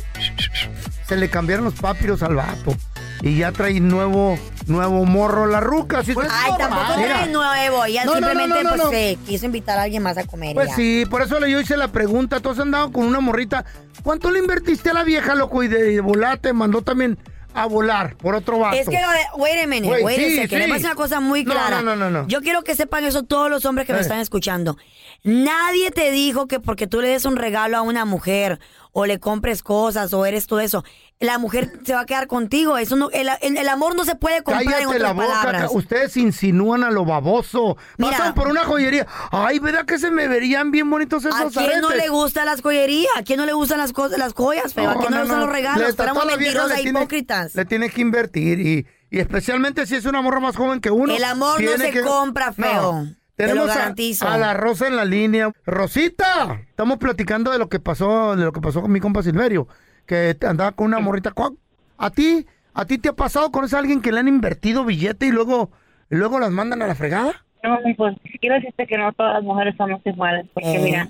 [1.07, 2.75] se le cambiaron los papiros al vato.
[3.25, 5.99] Y ya trae nuevo, nuevo morro la ruca.
[5.99, 7.03] así es Ay, tampoco normal.
[7.07, 7.77] Trae nuevo.
[7.87, 10.53] No, no, simplemente no, no, pues, quiso invitar a alguien más a comer.
[10.53, 10.75] Pues ya.
[10.75, 12.37] sí, por eso le yo hice la pregunta.
[12.47, 13.65] Has andado con una morrita.
[14.03, 15.63] ¿Cuánto le invertiste a la vieja, loco?
[15.63, 17.17] Y de, de volar te mandó también
[17.55, 18.75] a volar por otro vato.
[18.77, 18.99] Es que,
[19.37, 20.61] wait a minute, wait a sí, second.
[20.61, 20.85] Le sí.
[20.85, 21.81] una cosa muy clara.
[21.81, 22.27] no, no, no, no.
[22.27, 24.01] Yo quiero que sepan eso todos los hombres que me Eh.
[24.03, 24.77] están escuchando.
[25.23, 28.59] Nadie te dijo que porque tú le des un regalo a una mujer
[28.97, 30.85] o le compres cosas o eres todo eso,
[31.19, 32.77] la mujer se va a quedar contigo.
[32.77, 35.27] Eso no, el, el- el amor no se puede comprar en Cállate otras la boca,
[35.27, 35.71] palabras.
[35.73, 37.75] ustedes insinúan a lo baboso.
[37.97, 38.11] Mira.
[38.17, 39.05] Pasan por una joyería.
[39.31, 42.61] Ay, ¿verdad que se me verían bien bonitos esos ¿A quién no le gustan las
[42.61, 43.11] joyerías?
[43.17, 44.89] ¿A quién no le gustan las, cosas, las joyas, feo?
[44.89, 45.99] ¿A quién no, le gustan los regalos?
[45.99, 47.53] Éramos mentirosas e hipócritas.
[47.53, 51.13] Le tiene que invertir y, y especialmente si es una morra más joven que uno.
[51.13, 53.07] El amor no se compra, feo.
[53.35, 54.33] Tenemos lo a-.
[54.33, 55.51] A, la Rosa en la línea.
[55.65, 59.67] Rosita, estamos platicando de lo que pasó, de lo que pasó con mi compa Silverio,
[60.05, 61.31] que andaba con una morrita.
[61.31, 61.57] ¿Cuál-
[61.97, 65.27] ¿A ti, a ti te ha pasado con ese alguien que le han invertido billete
[65.27, 65.71] y luego,
[66.09, 67.45] luego las mandan a la fregada?
[67.63, 70.79] No, pues quiero decirte que no todas las mujeres somos iguales, porque Eh.
[70.81, 71.09] mira,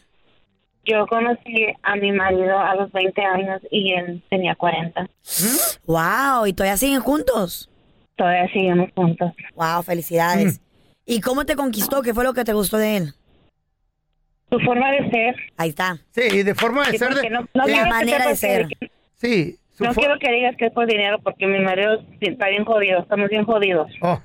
[0.85, 5.07] yo conocí a mi marido a los 20 años y él tenía 40.
[5.85, 7.69] Wow, ¿y todavía siguen juntos?
[8.15, 9.33] Todavía seguimos juntos.
[9.55, 10.61] Wow, felicidades.
[11.05, 12.01] ¿Y cómo te conquistó?
[12.01, 13.13] ¿Qué fue lo que te gustó de él?
[14.49, 15.35] Su forma de ser.
[15.57, 15.97] Ahí está.
[16.11, 17.29] Sí, de forma de Sí, ser de...
[17.29, 17.71] no- no sí.
[17.71, 17.89] quiero
[18.29, 21.59] que sepas que- Sí, su No quiero que digas que es por dinero, porque mi
[21.59, 23.91] marido está bien jodido, estamos bien jodidos.
[24.01, 24.21] Oh,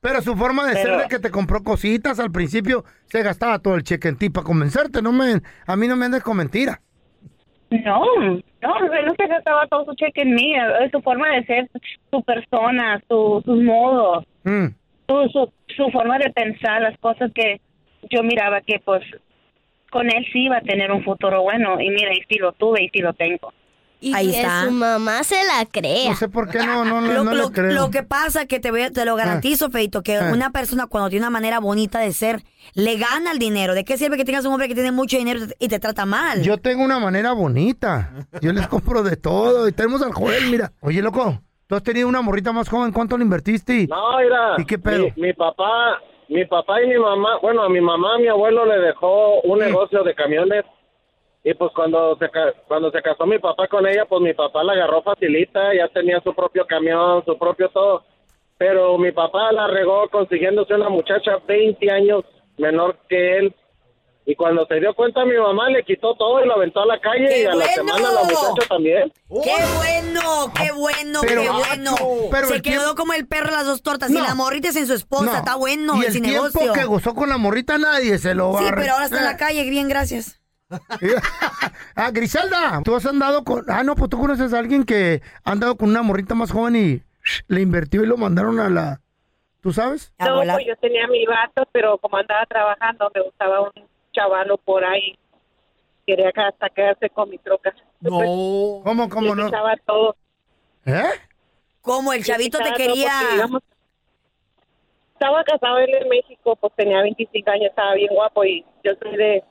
[0.00, 3.58] Pero su forma de Pero- ser de que te compró cositas al principio se gastaba
[3.60, 5.00] todo el cheque en ti para convencerte.
[5.00, 6.80] No me, a mí no me andes con mentira.
[7.70, 8.28] No, no,
[8.92, 11.70] él no se gastaba todo su cheque en mí, es su forma de ser,
[12.10, 14.66] su persona, su, sus modos, Mm.
[15.08, 17.60] Su, su, su forma de pensar, las cosas que
[18.10, 19.02] yo miraba que pues
[19.90, 22.84] con él sí iba a tener un futuro bueno y mira, y sí lo tuve
[22.84, 23.52] y sí lo tengo.
[24.04, 24.64] Y Ahí que está.
[24.64, 26.10] su mamá se la crea.
[26.10, 27.70] No sé por qué no, no, no, Lo, no lo- le creo.
[27.72, 30.30] lo que pasa que te, voy a- te lo garantizo, Feito, que Ah.
[30.32, 32.42] una persona cuando tiene una manera bonita de ser,
[32.74, 33.74] le gana el dinero.
[33.74, 36.42] ¿De qué sirve que tengas un hombre que tiene mucho dinero y te trata mal?
[36.42, 38.10] Yo tengo una manera bonita.
[38.40, 39.68] Yo les compro de todo.
[39.68, 40.72] Y tenemos al Joel, mira.
[40.80, 41.40] Oye, loco,
[41.72, 42.92] tú has tenido una morrita más joven.
[42.92, 43.86] ¿Cuánto le invertiste?
[43.86, 45.04] No, mira, ¿Y qué pedo?
[45.16, 48.78] Mi, mi papá, mi papá y mi mamá, bueno, a mi mamá, mi abuelo le
[48.78, 50.66] dejó un negocio de camiones
[51.42, 52.28] y pues cuando se
[52.68, 56.20] cuando se casó mi papá con ella, pues mi papá la agarró facilita, ya tenía
[56.20, 58.04] su propio camión, su propio todo,
[58.58, 62.22] pero mi papá la regó consiguiéndose una muchacha 20 años
[62.58, 63.54] menor que él.
[64.24, 67.00] Y cuando se dio cuenta mi mamá le quitó todo y lo aventó a la
[67.00, 67.72] calle ¡Qué y a la bueno!
[67.74, 69.12] semana la muchacha también.
[69.42, 70.52] ¡Qué bueno!
[70.54, 71.20] ¡Qué bueno!
[71.22, 71.96] Pero- ¡Qué bueno!
[72.30, 74.10] pero Se el quedó tiempo- como el perro de las dos tortas.
[74.10, 74.20] No.
[74.20, 75.24] Y la morrita es en su esposa.
[75.24, 75.34] No.
[75.36, 76.72] Está bueno y ese el tiempo negocio.
[76.72, 79.24] que gozó con la morrita nadie se lo va Sí, a pero ahora está en
[79.24, 79.68] la calle.
[79.68, 80.38] Bien, gracias.
[81.96, 83.64] ah, Griselda, tú has andado con...
[83.68, 86.76] Ah, no, pues tú conoces a alguien que ha andado con una morrita más joven
[86.76, 87.02] y
[87.48, 89.00] le invirtió y lo mandaron a la...
[89.60, 90.12] ¿Tú sabes?
[90.18, 93.70] No, pues yo tenía mi vato, pero como andaba trabajando, me gustaba un
[94.12, 95.18] chavalo por ahí.
[96.06, 97.74] Quería que hasta quedarse con mi troca.
[98.00, 98.80] No.
[98.84, 99.46] ¿Cómo, cómo no?
[99.46, 100.16] quitaba todo.
[100.84, 101.10] ¿Eh?
[101.80, 103.12] Como el chavito te quería...
[103.20, 103.62] porque, digamos,
[105.14, 109.16] estaba casado él en México, pues tenía 25 años, estaba bien guapo y yo soy
[109.16, 109.44] de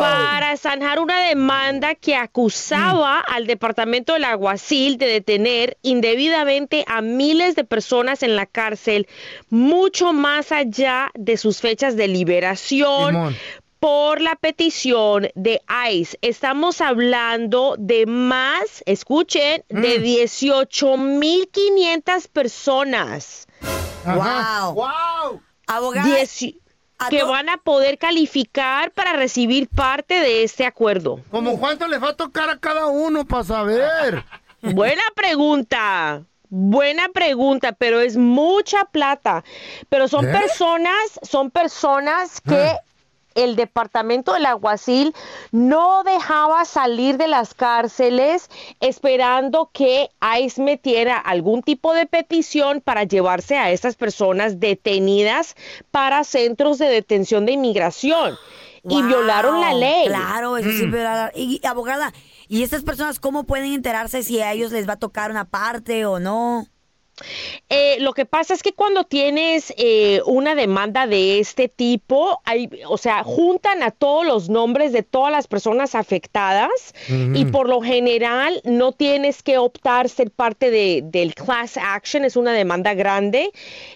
[0.00, 3.32] para zanjar una demanda que acusaba Mm.
[3.34, 9.06] al Departamento del Aguacil de detener indebidamente a miles de personas en la cárcel,
[9.48, 13.36] mucho más allá de sus fechas de liberación Simón.
[13.80, 15.60] Por la petición de
[15.90, 16.16] ICE.
[16.22, 23.46] Estamos hablando de más, escuchen, de 18.500 personas.
[24.04, 24.74] Wow.
[24.74, 25.40] Wow.
[25.66, 26.06] Abogada.
[26.08, 26.60] Dieci-
[27.10, 31.20] que van a poder calificar para recibir parte de este acuerdo.
[31.30, 34.24] ¿Cómo cuánto les va a tocar a cada uno para saber?
[34.62, 36.24] Buena pregunta.
[36.50, 39.44] Buena pregunta, pero es mucha plata.
[39.88, 40.32] Pero son ¿Eh?
[40.32, 42.80] personas, son personas que Ah.
[43.44, 45.14] El departamento del alguacil
[45.52, 53.04] no dejaba salir de las cárceles esperando que ICE metiera algún tipo de petición para
[53.04, 55.54] llevarse a estas personas detenidas
[55.90, 58.36] para centros de detención de inmigración.
[58.84, 60.06] Y Wow, violaron la ley.
[60.06, 60.78] Claro, eso Mm.
[60.78, 62.12] sí, pero, y, y, abogada,
[62.48, 66.06] ¿y estas personas cómo pueden enterarse si a ellos les va a tocar una parte
[66.06, 66.66] o no?
[67.68, 72.68] Eh, lo que pasa es que cuando tienes eh, una demanda de este tipo, hay,
[72.86, 76.70] o sea, juntan a todos los nombres de todas las personas afectadas
[77.08, 82.36] y por lo general no tienes que optar ser parte de, del class action, es
[82.36, 83.50] una demanda grande,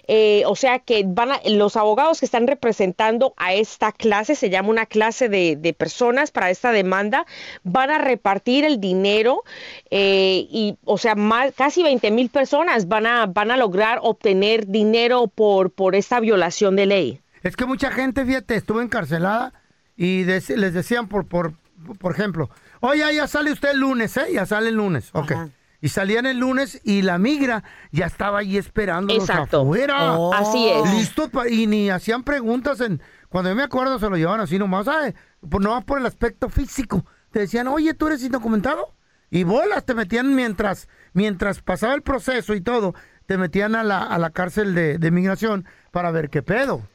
[0.09, 4.51] eh, o sea que van a- los abogados que están representando a esta clase, se
[4.51, 7.27] llama una clase de, de personas para esta demanda,
[7.63, 9.43] van a repartir el dinero
[9.91, 15.27] y, o sea, más, casi 20 mil personas van a, van a lograr obtener dinero
[15.29, 17.21] por, por esta violación de ley.
[17.43, 19.53] Es que mucha gente, fíjate, estuvo encarcelada
[19.97, 21.55] y les decían, por, por,
[21.99, 24.27] por ejemplo, oye, ya sale usted el lunes, ¿eh?
[24.33, 25.33] Ya sale el lunes, ok.
[25.81, 29.63] Y salían el lunes y la migra ya estaba ahí esperando Exacto.
[29.63, 30.17] afuera.
[30.17, 30.33] Oh.
[30.33, 30.95] Así es.
[30.95, 33.03] Listos pa- y ni hacían preguntas en...
[33.29, 35.15] Cuando yo me acuerdo se lo llevaban así nomás, ¿sabes?
[35.51, 37.05] Por, no por el aspecto físico.
[37.33, 38.95] Te decían, oye, ¿tú eres indocumentado?
[39.35, 44.03] Y bolas te metían mientras, mientras pasaba el proceso y todo, te metían a la,
[44.03, 46.87] a la cárcel de, de migración para ver qué pedo.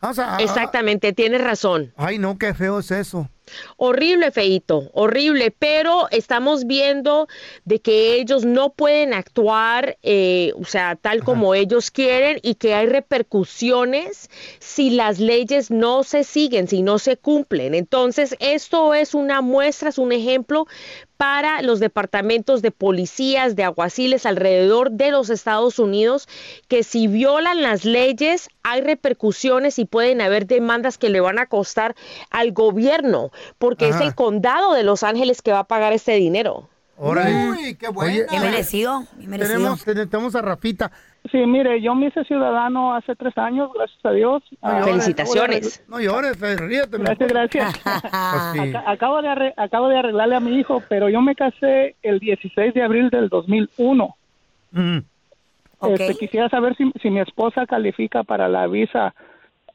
[0.00, 1.92] O sea, Exactamente, tienes razón.
[1.96, 3.30] Ay, no, qué feo es eso.
[3.76, 7.28] Horrible, feito, horrible, pero estamos viendo
[7.64, 12.74] de que ellos no pueden actuar, eh, o sea, tal como ellos quieren y que
[12.74, 17.74] hay repercusiones si las leyes no se siguen, si no se cumplen.
[17.74, 20.66] Entonces, esto es una muestra, es un ejemplo
[21.16, 26.28] para los departamentos de policías, de aguaciles alrededor de los Estados Unidos,
[26.68, 31.46] que si violan las leyes hay repercusiones y pueden haber demandas que le van a
[31.46, 31.94] costar
[32.30, 33.98] al gobierno, porque Ajá.
[33.98, 36.68] es el condado de Los Ángeles que va a pagar este dinero.
[36.98, 37.50] Órale.
[37.50, 39.76] Uy, qué Bien merecido, merecido.
[39.84, 40.90] Tenemos, tenemos a Rafita.
[41.30, 44.42] Sí, mire, yo me hice ciudadano hace tres años, gracias a Dios.
[44.62, 45.84] Ah, Felicitaciones.
[45.88, 46.98] No llores, Fe, ríete.
[46.98, 47.72] Gracias, gracias.
[47.84, 48.72] Pues sí.
[48.86, 52.82] Acabo, de acabo de arreglarle a mi hijo, pero yo me casé el 16 de
[52.82, 54.16] abril del 2001.
[54.72, 54.98] Mm.
[55.82, 59.14] Este, quisiera saber si, si mi esposa califica para la visa,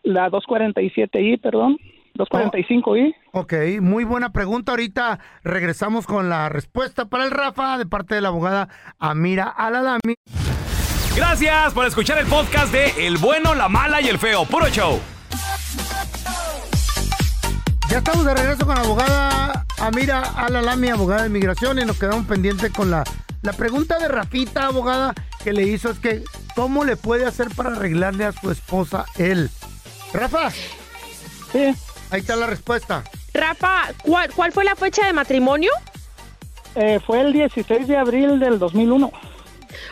[0.04, 1.78] la 247I, perdón,
[2.15, 3.15] 245I.
[3.34, 4.71] Ok, muy buena pregunta.
[4.71, 8.69] Ahorita regresamos con la respuesta para el Rafa de parte de la abogada
[9.00, 10.15] Amira Alalami.
[11.15, 14.45] Gracias por escuchar el podcast de El bueno, la mala y el feo.
[14.45, 15.00] Puro show.
[17.89, 22.26] Ya estamos de regreso con la abogada Amira Alalami, abogada de inmigración, y nos quedamos
[22.26, 23.04] pendientes con la,
[23.41, 26.24] la pregunta de Rafita, abogada, que le hizo es que,
[26.56, 29.50] ¿cómo le puede hacer para arreglarle a su esposa él?
[30.13, 30.52] Rafa.
[30.52, 31.76] Sí.
[32.12, 33.04] Ahí está la respuesta.
[33.34, 35.71] Rafa, ¿cuál, cuál fue la fecha de matrimonio?
[36.76, 39.12] Eh, fue el 16 de abril del 2001.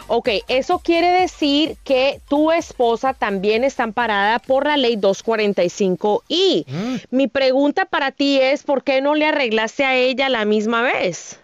[0.08, 7.06] Ok, eso quiere decir que tu esposa también está amparada por la ley 245I.
[7.12, 11.40] Mi pregunta para ti es, ¿por qué no le arreglaste a ella la misma vez?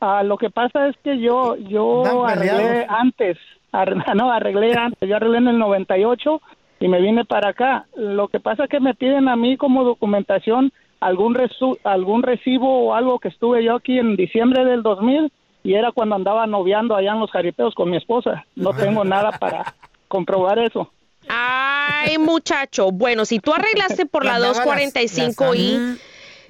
[0.00, 3.38] Ah, lo que pasa es que yo yo arreglé antes,
[3.70, 6.40] Ar- no, arreglé antes, yo arreglé en el 98
[6.82, 7.86] y me vine para acá.
[7.96, 12.86] Lo que pasa es que me piden a mí como documentación algún resu- algún recibo
[12.86, 15.32] o algo que estuve yo aquí en diciembre del 2000
[15.64, 18.44] y era cuando andaba noviando allá en los jaripeos con mi esposa.
[18.56, 19.74] No tengo nada para
[20.08, 20.90] comprobar eso.
[21.28, 22.90] Ay, muchacho.
[22.90, 24.64] Bueno, si tú arreglaste por la Andaba las-
[24.94, 25.98] 245I, las-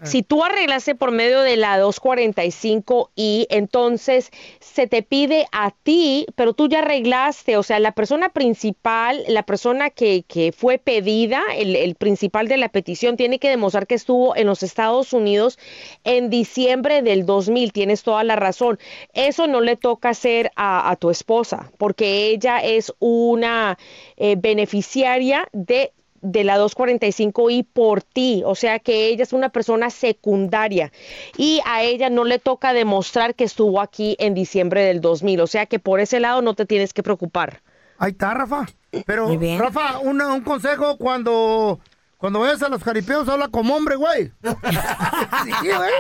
[0.05, 6.55] si tú arreglaste por medio de la 245I, entonces se te pide a ti, pero
[6.55, 11.77] tú ya arreglaste, o sea, la persona principal, la persona que, que fue pedida, el,
[11.77, 15.59] el principal de la petición, tiene que demostrar que estuvo en los Estados Unidos
[16.05, 17.73] en diciembre del 2000.
[17.73, 18.79] Tienes toda la razón.
[19.15, 23.79] Eso no le toca hacer a, a tu esposa, porque ella es una
[24.17, 29.91] eh, beneficiaria de de la 245I por ti, o sea que ella es una persona
[29.91, 30.93] secundaria
[31.37, 35.47] y a ella no le toca demostrar que estuvo aquí en diciembre del 2000, o
[35.47, 37.61] sea que por ese lado no te tienes que preocupar.
[37.99, 38.67] Ahí está, Rafa.
[39.07, 41.81] Pero, Rafa, una- un consejo cuando,
[42.23, 44.31] cuando vayas a los jaripeos, habla como hombre, güey.
[45.45, 45.91] Sí, güey.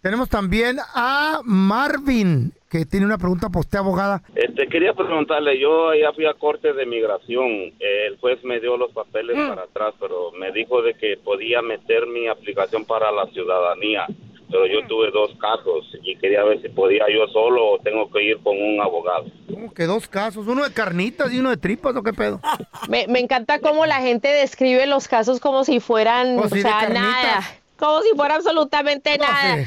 [0.00, 4.22] Tenemos también a Marvin, que tiene una pregunta para usted, abogada.
[4.36, 8.92] Este, quería preguntarle, yo ya fui a corte de migración, el juez me dio los
[8.92, 14.06] papeles para atrás, pero me dijo de que podía meter mi aplicación para la ciudadanía,
[14.54, 18.22] pero yo tuve dos casos y quería ver si podía yo solo o tengo que
[18.22, 19.24] ir con un abogado.
[19.52, 20.46] ¿Cómo que dos casos?
[20.46, 22.40] ¿Uno de carnitas y uno de tripas o qué pedo?
[22.88, 26.62] Me, me encanta cómo la gente describe los casos como si fueran, Pues o sí,
[26.62, 27.40] sea, nada.
[27.76, 29.66] Como si fuera absolutamente nada.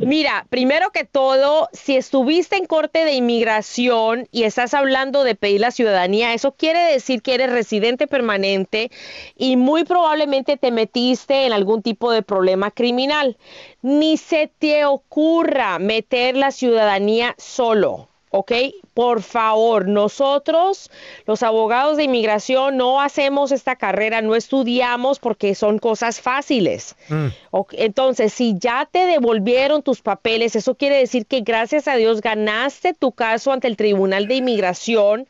[0.00, 5.60] Mira, primero que todo, si estuviste en corte de inmigración y estás hablando de pedir
[5.60, 8.90] la ciudadanía, eso quiere decir que eres residente permanente
[9.36, 13.36] y muy probablemente te metiste en algún tipo de problema criminal.
[13.82, 18.07] Ni se te ocurra meter la ciudadanía solo.
[18.30, 18.52] ¿Ok?
[18.94, 20.90] Por favor, nosotros,
[21.26, 26.96] los abogados de inmigración, no hacemos esta carrera, no estudiamos porque son cosas fáciles.
[27.50, 32.20] Ok, Entonces, si ya te devolvieron tus papeles, eso quiere decir que gracias a Dios
[32.20, 35.26] ganaste tu caso ante el Tribunal de Inmigración,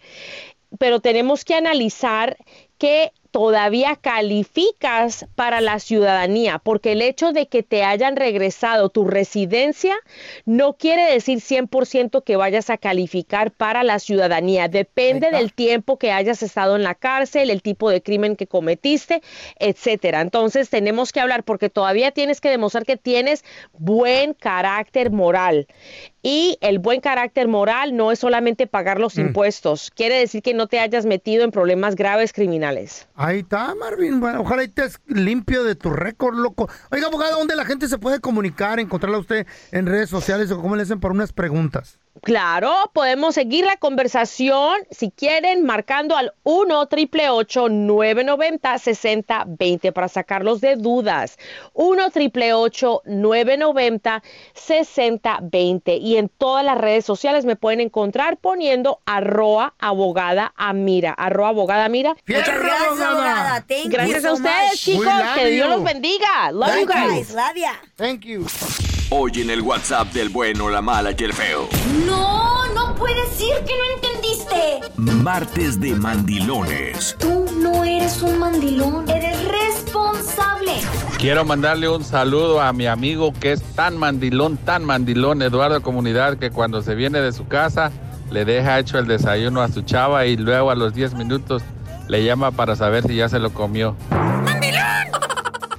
[0.78, 2.36] pero tenemos que analizar
[2.78, 9.04] que todavía calificas para la ciudadanía, porque el hecho de que te hayan regresado tu
[9.04, 9.94] residencia
[10.44, 14.66] no quiere decir 100% que vayas a calificar para la ciudadanía.
[14.66, 19.22] Depende del tiempo que hayas estado en la cárcel, el tipo de crimen que cometiste,
[19.60, 20.20] etcétera.
[20.20, 25.68] Entonces tenemos que hablar porque todavía tienes que demostrar que tienes buen carácter moral.
[26.22, 30.66] Y el buen carácter moral no es solamente pagar los impuestos, quiere decir que no
[30.66, 33.06] te hayas metido en problemas graves criminales.
[33.14, 34.18] Ahí está, Marvin.
[34.18, 36.68] Bueno, ojalá estés limpio de tu récord, loco.
[36.90, 40.60] Oiga, abogado, ¿dónde la gente se puede comunicar, encontrarla a usted en redes sociales o
[40.60, 41.98] cómo le hacen para unas preguntas?
[42.22, 50.60] Claro, podemos seguir la conversación si quieren marcando al 1 888 990 6020 para sacarlos
[50.60, 51.38] de dudas.
[51.74, 54.22] 1 888 990
[54.54, 61.50] 6020 y en todas las redes sociales me pueden encontrar poniendo arroa abogada amira, arroa
[61.50, 62.16] abogada amira.
[62.26, 63.64] Muchas gracias, abogada.
[63.86, 64.78] Gracias a ustedes, much.
[64.78, 65.74] chicos, que Dios you.
[65.74, 66.52] los bendiga.
[66.52, 67.14] Love you Thank you.
[67.14, 67.30] guys.
[67.30, 67.80] Love ya.
[67.96, 68.46] Thank you.
[69.10, 71.66] Hoy en el WhatsApp del bueno, la mala y el feo.
[72.04, 75.02] No, no puede ser que no entendiste.
[75.22, 77.16] Martes de mandilones.
[77.18, 80.72] Tú no eres un mandilón, eres responsable.
[81.18, 86.36] Quiero mandarle un saludo a mi amigo que es tan mandilón, tan mandilón, Eduardo Comunidad,
[86.36, 87.90] que cuando se viene de su casa
[88.30, 91.62] le deja hecho el desayuno a su chava y luego a los 10 minutos
[92.08, 93.96] le llama para saber si ya se lo comió.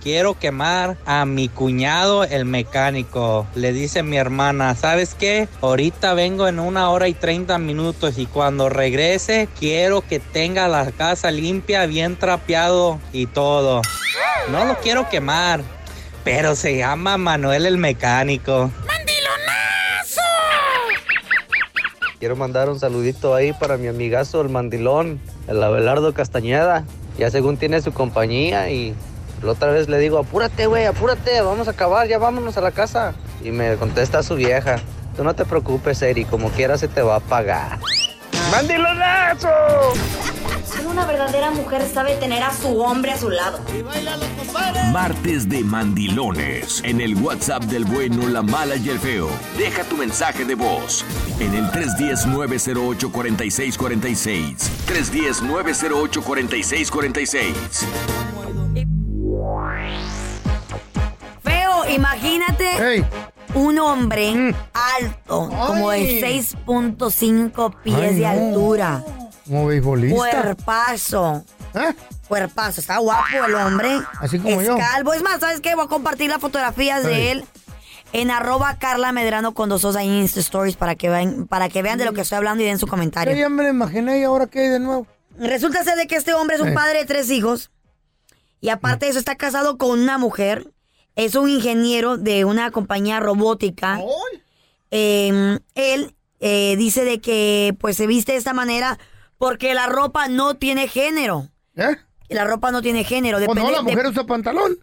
[0.02, 3.46] Quiero quemar a mi cuñado el mecánico.
[3.54, 5.50] Le dice mi hermana, ¿sabes qué?
[5.62, 10.90] Ahorita vengo en una hora y 30 minutos y cuando regrese quiero que tenga la
[10.92, 13.82] casa limpia, bien trapeado y todo.
[14.52, 15.62] No lo quiero quemar,
[16.24, 18.72] pero se llama Manuel el mecánico.
[22.20, 26.84] Quiero mandar un saludito ahí para mi amigazo, el mandilón, el Abelardo Castañeda.
[27.18, 28.94] Ya según tiene su compañía y
[29.42, 32.72] la otra vez le digo, apúrate, güey, apúrate, vamos a acabar, ya vámonos a la
[32.72, 33.14] casa.
[33.44, 34.78] Y me contesta su vieja,
[35.16, 37.80] tú no te preocupes, Eri, como quiera se te va a pagar.
[38.52, 39.50] ¡Mandilonazo!
[40.66, 43.60] Solo una verdadera mujer sabe tener a su hombre a su lado.
[44.92, 46.82] Martes de mandilones.
[46.84, 49.30] En el WhatsApp del bueno, la mala y el feo.
[49.58, 51.04] Deja tu mensaje de voz
[51.40, 54.56] en el 310-908-4646.
[54.88, 57.56] 310-908-4646.
[61.94, 63.06] Imagínate
[63.56, 64.54] un hombre Mm.
[64.74, 66.20] alto, como de Ay.
[66.22, 68.30] 6.5 pies Ay, de no.
[68.30, 69.04] altura.
[69.46, 70.16] Como beisbolista.
[70.16, 71.44] Cuerpazo.
[72.28, 72.82] Cuerpazo.
[72.82, 74.00] Está guapo el hombre.
[74.22, 74.78] Así como es yo.
[74.78, 75.14] calvo.
[75.14, 75.74] Es más, ¿sabes qué?
[75.76, 77.14] Voy a compartir las fotografías Ay.
[77.16, 77.46] de él
[78.14, 81.70] en arroba Carla Medrano con dos os ahí en Insta Stories para que vean, para
[81.70, 83.36] que vean de lo que estoy hablando y den su comentario.
[83.36, 85.08] Ya me lo imaginé y ahora qué hay de nuevo.
[85.38, 86.74] Resulta ser de que este hombre es un Eh.
[86.74, 87.72] padre de tres hijos
[88.62, 90.72] y aparte de eso está casado con una mujer.
[91.16, 94.00] Es un ingeniero de una compañía robótica.
[94.92, 98.98] Eh, él eh, dice de que pues se viste de esta manera
[99.38, 101.50] porque la ropa no tiene género.
[101.76, 101.98] ¿Eh?
[102.30, 103.38] La ropa no tiene género.
[103.38, 104.78] Pues no, depende la de- mujer usa pantalón.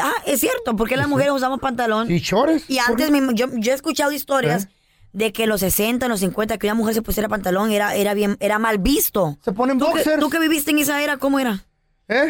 [0.00, 2.10] Ah, es cierto, porque las mujeres usamos pantalón.
[2.10, 2.64] Y chores.
[2.68, 4.68] Y antes yo, yo he escuchado historias ¿Eh?
[5.12, 7.94] de que en los 60, en los 50, que una mujer se pusiera pantalón era,
[7.96, 9.38] era bien, era mal visto.
[9.44, 10.20] Se ponen ¿Tú que, boxers.
[10.20, 11.64] tú que viviste en esa era, ¿cómo era?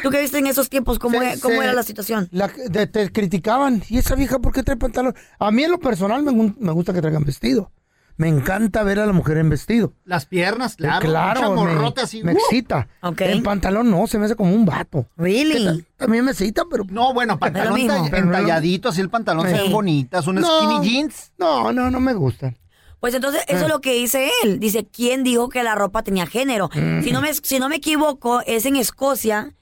[0.02, 2.28] ¿Tú que viviste en esos tiempos, cómo, Se- e- cómo se- era la situación?
[2.32, 3.82] la- de- te criticaban.
[3.88, 5.14] ¿Y esa vieja por qué trae pantalón?
[5.38, 7.70] A mí en lo personal me, me gusta que traigan vestido.
[8.18, 9.94] Me encanta ver a la mujer en vestido.
[10.04, 11.06] Las piernas, claro.
[11.06, 12.22] Eh, claro, un me, chamorrote así.
[12.22, 12.36] me ¡uh!
[12.36, 12.86] excita.
[13.18, 15.06] En pantalón no, se me hace como un vato.
[15.16, 15.78] Really?
[15.78, 15.84] ¿Qué?
[15.96, 16.84] También me excita, pero...
[16.90, 17.78] No, bueno, pantalón
[18.12, 19.62] entalladito, así el pantalón se Sí.
[19.62, 20.58] ven bonitas, unos No.
[20.60, 21.32] skinny jeans.
[21.38, 22.58] No, no, no me gustan.
[23.00, 23.62] Pues entonces, eso Eh.
[23.62, 24.60] es lo que dice él.
[24.60, 26.68] Dice, ¿quién dijo que la ropa tenía género?
[26.72, 27.02] Mm.
[27.02, 29.54] Si, no me, si no me equivoco, es en Escocia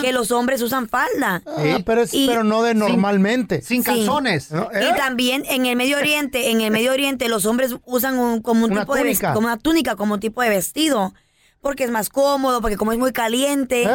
[0.00, 1.42] que los hombres usan falda.
[1.46, 3.60] Ah, pero, es- pero no de normalmente.
[3.62, 3.80] Sí.
[3.80, 4.88] No, ¿eh?
[4.92, 8.64] Y también en el Medio Oriente, en el Medio Oriente los hombres usan un- como
[8.64, 9.34] un Una tipo de túnica.
[9.34, 11.14] como una túnica, como un tipo de vestido,
[11.60, 13.86] porque es más cómodo, porque como es muy caliente,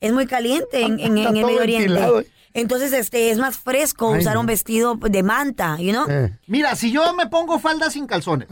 [0.00, 2.14] es muy caliente en, en- Está en el Medio ventilado.
[2.16, 2.32] Oriente.
[2.52, 4.40] Entonces, este, es más fresco Ay, usar no.
[4.40, 6.06] un vestido de manta, you know?
[6.48, 8.48] Mira, si yo me pongo falda sin calzones,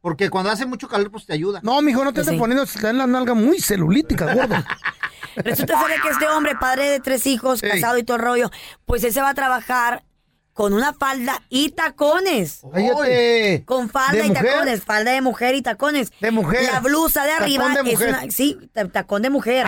[0.00, 1.60] porque cuando hace mucho calor, pues te ayuda.
[1.62, 2.40] No, mijo, no te Pues estés sí.
[2.40, 4.56] poniendo se te dan las nalgas muy celulíticas, gordo.
[5.36, 8.50] Resulta ser que este hombre, padre de tres hijos, casado y todo el rollo,
[8.86, 10.04] pues él se va a trabajar
[10.52, 12.60] con una falda y tacones.
[12.72, 13.62] Cállate.
[13.64, 14.44] Con falda ¿De y mujer?
[14.46, 16.12] tacones, falda de mujer y tacones.
[16.20, 16.64] De mujer.
[16.72, 18.08] La blusa de arriba de es mujer.
[18.08, 19.66] una, sí, ta- tacón de mujer.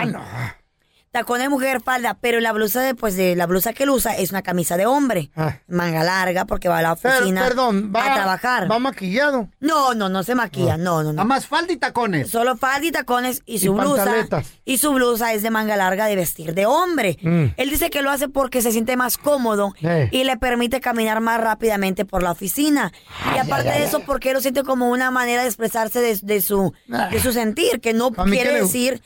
[1.13, 4.17] Tacón de mujer, falda, pero la blusa de, pues, de la blusa que él usa
[4.17, 5.29] es una camisa de hombre.
[5.67, 6.93] Manga larga porque va a la Ah.
[6.93, 8.69] Oficina perdón, va, a trabajar.
[8.71, 9.47] ¿Va maquillado?
[9.59, 11.13] No, no, no se maquilla, no, no, no.
[11.13, 12.29] Nada más falda y tacones.
[12.31, 14.03] Solo falda y tacones y Y su blusa.
[14.05, 14.47] pantaletas.
[14.65, 17.17] Y su blusa es de manga larga de vestir de hombre.
[17.21, 17.45] Mm.
[17.57, 20.09] Él dice que lo hace porque se siente más cómodo Eh.
[20.11, 22.91] y le permite caminar más rápidamente por la oficina.
[23.35, 26.41] y aparte de eso, porque él lo siente como una manera de expresarse de, de
[26.41, 29.01] su, de su sentir, que no quiere decir.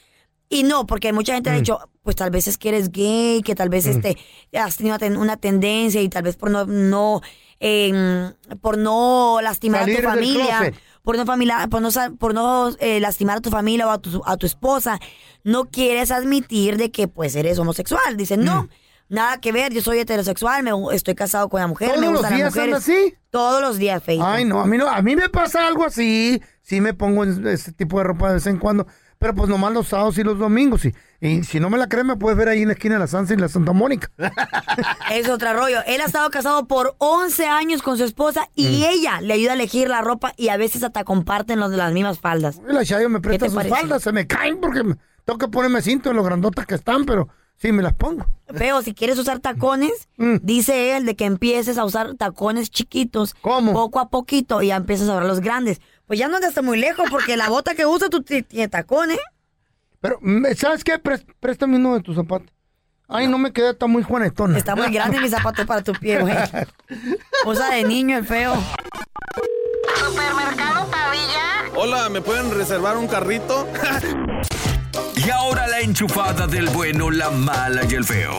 [0.49, 1.57] Y no, porque mucha gente ha Mm.
[1.57, 3.89] dicho, pues tal vez es que eres gay, que tal vez Mm.
[3.89, 4.17] este
[4.57, 7.21] has tenido una ten- una tendencia y tal vez por no, no
[7.59, 8.31] eh,
[8.61, 10.73] por no lastimar Salir a tu familia,
[11.03, 11.89] por no familia, por no,
[12.19, 14.99] por no eh, lastimar a tu familia o a tu, a tu esposa,
[15.43, 18.15] no quieres admitir de que pues eres homosexual.
[18.15, 18.69] Dicen, no, Mm.
[19.09, 22.19] nada que ver, yo soy heterosexual, me, estoy casado con una mujer, ¿Todos me los
[22.21, 22.75] gustan días mujeres.
[22.75, 23.15] así?
[23.31, 24.23] Todos los días, Feito.
[24.25, 26.41] Ay, no, a mí no, a mí me pasa algo así.
[26.61, 28.85] Sí me pongo ese tipo de ropa de vez en cuando.
[29.19, 30.85] Pero pues nomás los sábados y los domingos.
[30.85, 32.99] Y, y si no me la crees, me puedes ver ahí en la esquina de
[32.99, 34.11] la Sansa y la Santa Mónica.
[35.11, 35.79] Es otro rollo.
[35.87, 38.83] Él ha estado casado por 11 años con su esposa y Mm.
[38.89, 41.93] ella le ayuda a elegir la ropa y a veces hasta comparten los de las
[41.93, 42.61] mismas faldas.
[42.67, 43.75] La Chayo me presta sus parece?
[43.75, 44.95] faldas, se me caen porque me-
[45.25, 48.25] tengo que ponerme cinto en lo grandotas que están, pero sí me las pongo.
[48.53, 50.35] Feo, si quieres usar tacones, Mm.
[50.43, 53.35] dice él de que empieces a usar tacones chiquitos.
[53.41, 55.81] Poco a poquito y ya empiezas a ver los grandes.
[56.07, 59.19] Pues ya no andas muy lejos porque la bota que usa tú ti- tiene tacones.
[59.99, 60.99] Pero, mm, ¿sabes qué?
[61.39, 62.47] Préstame uno de tus zapatos.
[63.09, 64.57] Ay, no me queda, está muy juanetona.
[64.57, 66.35] Está muy grande mi zapato para tu pie, güey.
[67.43, 68.53] Cosa de niño el feo.
[71.75, 73.67] Hola, ¿me pueden reservar un carrito?
[75.15, 78.37] Y ahora la enchufada del bueno, la mala y el feo.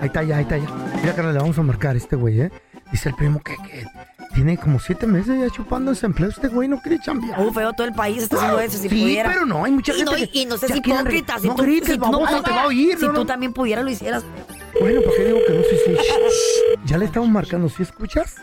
[0.00, 0.64] Ahí está ya, ahí está ya.
[1.02, 2.50] Mira que le vamos a marcar a este güey, ¿eh?
[2.92, 3.86] Dice el primo que, que
[4.34, 6.28] tiene como siete meses ya chupando desempleo.
[6.28, 7.40] Este güey no quiere chambear.
[7.40, 9.30] Uh, feo, todo el país está haciendo eso, si Sí, pudiera.
[9.32, 11.38] pero no, hay mucha y gente no, que y no seas hipócrita.
[11.38, 13.26] Si no tú, grites, si babosa, te va a oír, Si no, tú no.
[13.26, 14.24] también pudieras, lo hicieras.
[14.80, 15.62] Bueno, ¿por qué digo que no?
[15.62, 15.92] Sí, sí.
[15.94, 16.80] Shh.
[16.86, 18.36] Ya le estamos marcando, ¿sí escuchas?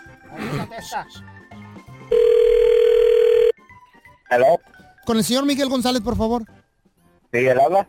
[4.30, 4.60] ¿Aló?
[5.06, 6.44] Con el señor Miguel González, por favor.
[7.32, 7.88] Sí, él habla.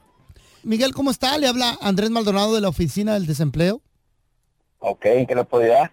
[0.62, 1.36] Miguel, ¿cómo está?
[1.38, 3.80] Le habla Andrés Maldonado de la Oficina del Desempleo.
[4.80, 5.90] Ok, ¿en qué le puedo ayudar?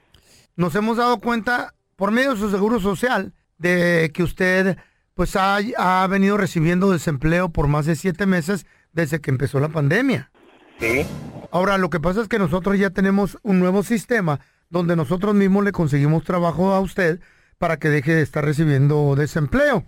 [0.55, 4.77] Nos hemos dado cuenta, por medio de su seguro social, de que usted
[5.13, 9.69] pues ha, ha venido recibiendo desempleo por más de siete meses desde que empezó la
[9.69, 10.31] pandemia.
[10.79, 11.05] Sí.
[11.51, 14.39] Ahora, lo que pasa es que nosotros ya tenemos un nuevo sistema
[14.69, 17.19] donde nosotros mismos le conseguimos trabajo a usted
[17.57, 19.85] para que deje de estar recibiendo desempleo.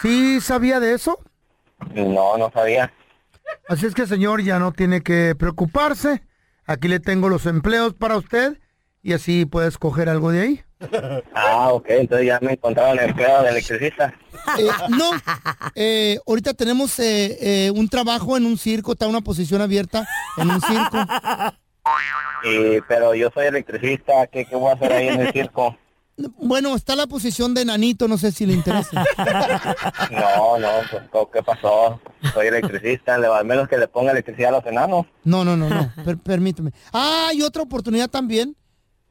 [0.00, 1.18] ¿Sí sabía de eso?
[1.94, 2.92] No, no sabía.
[3.68, 6.22] Así es que, señor, ya no tiene que preocuparse.
[6.66, 8.58] Aquí le tengo los empleos para usted
[9.02, 10.60] y así puede escoger algo de ahí.
[11.34, 14.14] Ah, ok, entonces ya me encontraron empleado de electricista.
[14.58, 15.10] Eh, no,
[15.74, 20.50] eh, ahorita tenemos eh, eh, un trabajo en un circo, está una posición abierta en
[20.50, 20.96] un circo.
[22.44, 25.76] Y, pero yo soy electricista, ¿qué, ¿qué voy a hacer ahí en el circo?
[26.38, 29.04] Bueno, está la posición de nanito, no sé si le interesa.
[30.10, 32.00] No, no, pues, ¿co- ¿qué pasó?
[32.34, 35.06] Soy electricista, le- al menos que le ponga electricidad a los enanos.
[35.24, 36.72] No, no, no, no, per- permíteme.
[36.92, 38.56] Ah, y otra oportunidad también.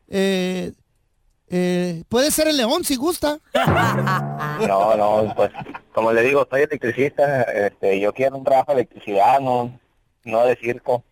[0.10, 0.72] Eh,
[1.50, 3.40] eh, puede ser el león si gusta.
[4.68, 5.52] No, no, pues
[5.94, 9.80] como le digo, soy electricista, este, yo quiero un trabajo de electricidad, no,
[10.24, 11.04] no de circo.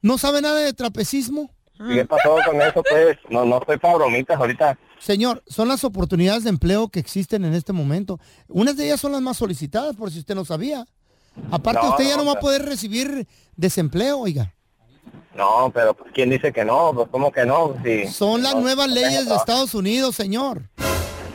[0.00, 1.50] ¿No sabe nada de trapecismo?
[1.80, 2.82] ¿Y qué pasó con eso?
[2.88, 4.78] Pues no, no estoy para bromitas ahorita.
[4.98, 8.20] Señor, son las oportunidades de empleo que existen en este momento.
[8.48, 10.86] Unas de ellas son las más solicitadas, por si usted no sabía.
[11.50, 13.26] Aparte, No, usted ya no, no va a poder recibir
[13.56, 14.54] desempleo, oiga.
[15.34, 16.92] No, pero pues, ¿quién dice que no?
[16.94, 17.74] Pues ¿cómo que no?
[17.84, 18.06] Sí.
[18.06, 19.34] Son las No, nuevas leyes de.
[19.34, 20.62] Estados Unidos, señor.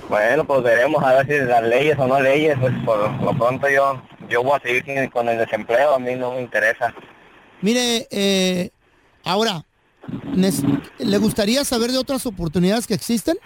[0.07, 3.69] Bueno, pues veremos a ver si las leyes o no leyes, pues por lo pronto
[3.69, 6.93] yo yo voy a seguir con el desempleo, a mí no me interesa.
[7.61, 8.69] Mire, eh,
[9.23, 9.65] ahora,
[10.97, 13.37] ¿le gustaría saber de otras oportunidades que existen?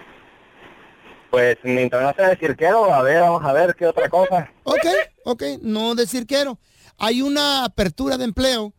[1.32, 4.52] Pues mientras no sea de cirquero, a ver, vamos a ver qué otra cosa.
[4.64, 4.86] Ok,
[5.26, 6.60] ok, no decir quiero.
[6.98, 8.72] Hay una apertura de empleo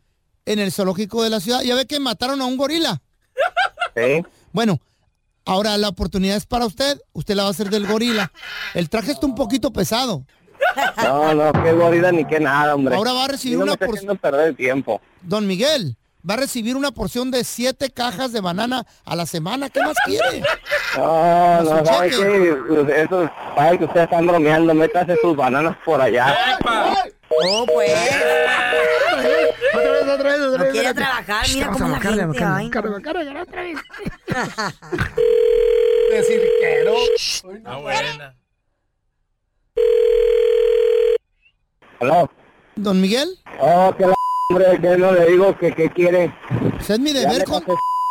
[0.47, 1.63] en el zoológico de la ciudad.
[1.63, 3.01] Ya ve que mataron a un gorila.
[3.97, 4.23] Sí.
[4.53, 4.81] Bueno,
[5.45, 7.01] ahora la oportunidad es para usted.
[7.13, 8.31] Usted la va a hacer del gorila.
[8.75, 10.25] El traje está un poquito pesado.
[11.03, 12.95] No, no, qué gorila ni qué nada, hombre.
[12.97, 15.01] Ahora va a recibir no una estoy por- haciendo perder el tiempo.
[15.23, 15.97] Don Miguel,
[16.29, 19.69] va a recibir una porción de siete cajas de banana a la semana.
[19.69, 20.43] ¿Qué más quiere?
[20.97, 22.57] No, No, no, su ¿sabe cheque.
[22.87, 23.03] qué?
[23.03, 26.35] Eso, sabe que ustedes están bromeando, métase sus bananas por allá.
[27.47, 27.93] Oh, pues.
[30.15, 30.73] Otra vez, otra vez, otra No vez.
[30.73, 31.01] quiere espérate.
[31.25, 33.43] trabajar, mira cómo a la gente, ay, no.
[33.43, 33.79] otra vez.
[37.65, 38.37] Ah, buena.
[42.01, 42.31] ¿Aló?
[42.77, 43.29] ¿Don Miguel?
[43.61, 44.15] Oh, que la
[44.51, 46.35] hombre, que no le digo que, que quiere.
[46.73, 47.65] Pues es mi deber, con-.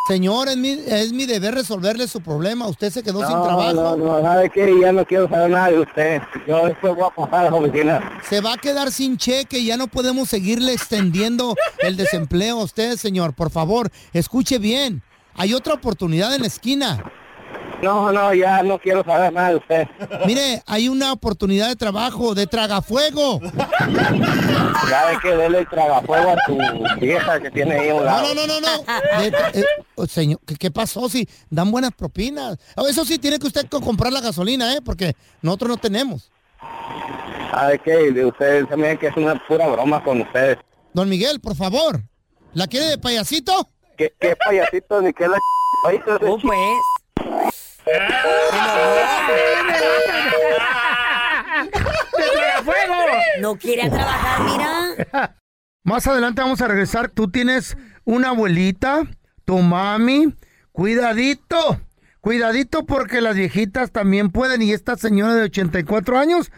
[0.07, 2.67] Señor, es mi, es mi deber resolverle su problema.
[2.67, 3.73] Usted se quedó sin No, trabajo.
[3.73, 4.73] no, no, ¿sabe qué?
[4.81, 6.21] Ya no quiero saber nada de usted.
[6.47, 8.19] Yo después voy a pasar a la oficina.
[8.29, 12.63] Se va a quedar sin cheque y ya no podemos seguirle extendiendo el desempleo a
[12.63, 13.33] usted, señor.
[13.33, 15.01] Por favor, escuche bien.
[15.35, 17.03] Hay otra oportunidad en la esquina.
[17.83, 19.87] No, no, ya no quiero saber nada de usted.
[20.25, 23.39] Mire, hay una oportunidad de trabajo, de tragafuego.
[24.89, 25.35] ¿Sabe qué?
[25.35, 26.57] Dele el tragafuego a tu
[26.99, 28.33] vieja que tiene ahí un No, lado.
[28.33, 29.21] no, no, no, no.
[29.21, 29.27] De-
[29.59, 29.65] eh,
[29.95, 31.09] oh, señor, ¿qué, qué pasó?
[31.09, 32.57] Si dan buenas propinas.
[32.77, 34.79] Oh, Eso sí, tiene que usted co- comprar la gasolina, ¿eh?
[34.83, 36.31] Porque nosotros no tenemos.
[37.51, 38.11] ¿Sabe qué?
[38.11, 40.57] De Ustedes también que es una pura broma con ustedes.
[40.93, 42.01] Don Miguel, por favor.
[42.53, 43.69] ¿La quiere de payasito?
[43.97, 45.37] ¿Qué, qué payasito ni qué la
[45.83, 46.37] payasito de Oh,
[52.65, 52.83] pues.
[53.39, 55.35] No quiere trabajar, mira.
[55.83, 57.09] Más adelante vamos a regresar.
[57.09, 59.03] Tú tienes una abuelita,
[59.45, 60.33] tu mami.
[60.71, 61.81] Cuidadito,
[62.21, 64.61] cuidadito porque las viejitas también pueden.
[64.61, 66.51] Y esta señora de 84 años,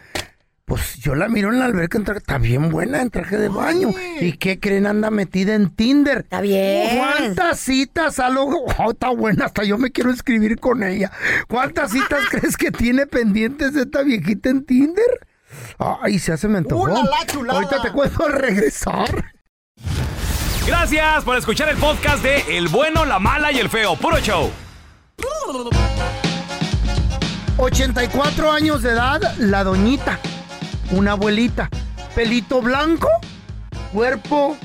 [0.66, 3.48] pues yo la miro en la alberca, en traje- está bien buena en traje de
[3.48, 3.90] baño.
[4.20, 4.86] ¿Y qué creen?
[4.88, 6.18] Anda metida en Tinder.
[6.18, 6.98] Está bien.
[6.98, 8.46] ¿Cuántas citas a lo...
[8.46, 11.12] Oh, está buena, hasta yo me quiero escribir con ella.
[11.46, 15.28] ¿Cuántas citas crees que tiene pendientes esta viejita en Tinder?
[15.78, 16.90] Ay, se hace me antojó.
[16.92, 17.06] ¡Uh!
[17.48, 19.32] Ahorita te cuento al regresar.
[20.66, 23.94] Gracias por escuchar el podcast de El bueno, la mala y el feo.
[23.94, 24.50] Puro show.
[27.56, 30.18] 84 años de edad, la doñita.
[30.92, 31.68] Una abuelita.
[32.14, 33.08] Pelito blanco,
[33.92, 34.56] cuerpo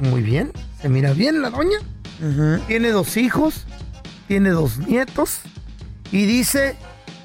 [0.00, 0.52] muy bien.
[0.80, 1.78] Se mira bien la doña.
[2.66, 3.66] Tiene dos hijos,
[4.26, 5.40] tiene dos nietos.
[6.10, 6.76] Y dice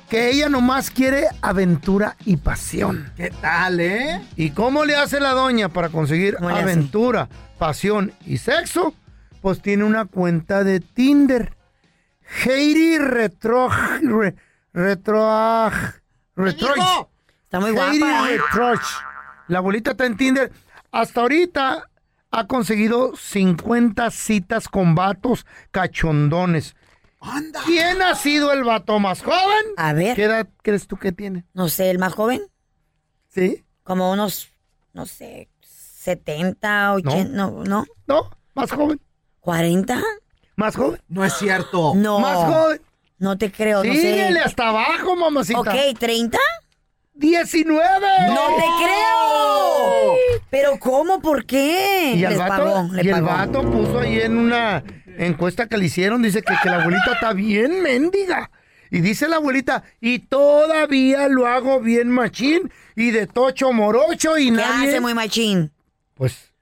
[0.09, 3.11] que ella nomás quiere aventura y pasión.
[3.15, 4.21] ¿Qué tal, eh?
[4.35, 8.93] ¿Y cómo le hace la doña para conseguir aventura, pasión y sexo?
[9.41, 11.55] Pues tiene una cuenta de Tinder.
[12.45, 13.69] Heidi Retro...
[14.01, 14.35] Re,
[14.73, 15.69] retro...
[16.35, 17.09] Retroch.
[17.53, 18.31] Está muy Heidi guapa.
[18.31, 18.37] ¿eh?
[18.39, 18.81] Retroch.
[19.47, 20.51] La abuelita está en Tinder.
[20.91, 21.87] Hasta ahorita
[22.31, 26.75] ha conseguido 50 citas con vatos cachondones.
[27.65, 29.65] ¿Quién ha sido el vato más joven?
[29.77, 30.15] A ver.
[30.15, 31.45] ¿Qué edad crees tú que tiene?
[31.53, 32.41] No sé, el más joven.
[33.29, 33.63] ¿Sí?
[33.83, 34.49] Como unos,
[34.93, 37.85] no sé, 70, 80, no, no.
[38.07, 38.99] No, más joven.
[39.43, 40.03] ¿40?
[40.55, 40.99] ¿Más joven?
[41.07, 41.93] No es cierto.
[41.93, 42.19] No.
[42.19, 42.81] Más joven.
[43.19, 44.01] No te creo, no sé.
[44.01, 45.59] Síguele hasta abajo, mamacita.
[45.59, 46.39] Ok, ¿30?
[47.15, 48.05] 19.
[48.27, 50.15] ¡No te creo!
[50.49, 51.19] ¿Pero cómo?
[51.21, 52.13] ¿Por qué?
[52.15, 53.25] Y el Les vato, pagó, le y el pagó.
[53.27, 54.83] vato puso ahí en una
[55.17, 58.49] encuesta que le hicieron, dice que, que la abuelita está bien mendiga.
[58.91, 64.45] Y dice la abuelita, y todavía lo hago bien machín y de tocho morocho y
[64.45, 64.89] ¿Qué nadie...
[64.89, 65.71] hace muy machín?
[66.13, 66.52] Pues,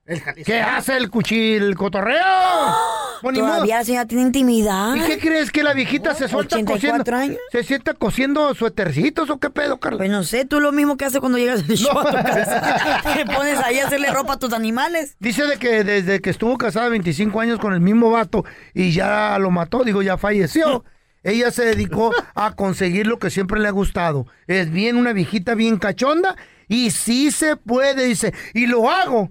[0.46, 2.22] ¿qué hace el cuchillo, el cotorreo?
[3.22, 3.34] Modo.
[3.34, 4.96] Todavía la señora tiene intimidad.
[4.96, 7.16] ¿Y qué crees que la viejita se suelta 84 cosiendo?
[7.16, 7.38] años.
[7.52, 10.00] ¿Se sienta cosiendo suetercitos o qué pedo, Carla?
[10.00, 13.04] Pues no sé, tú lo mismo que haces cuando llegas al show a tu casa.
[13.16, 15.18] Te pones ahí a hacerle ropa a tus animales.
[15.20, 18.44] Dice de que desde que estuvo casada 25 años con el mismo vato
[18.74, 20.84] y ya lo mató, digo, ya falleció.
[21.24, 24.26] Ella se dedicó a conseguir lo que siempre le ha gustado.
[24.48, 26.36] Es bien una viejita bien cachonda
[26.68, 28.34] y sí se puede, dice.
[28.56, 29.30] Y lo hago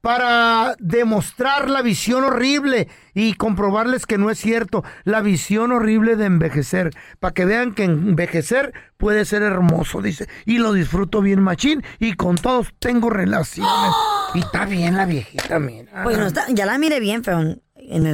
[0.00, 4.84] para demostrar la visión horrible y comprobarles que no es cierto.
[5.04, 6.90] La visión horrible de envejecer.
[7.18, 10.28] Para que vean que envejecer puede ser hermoso, dice.
[10.44, 13.92] Y lo disfruto bien machín y con todos tengo relaciones.
[14.34, 16.04] Y está bien la viejita, mira.
[16.04, 17.56] Pues no está, ya la miré bien, pero no,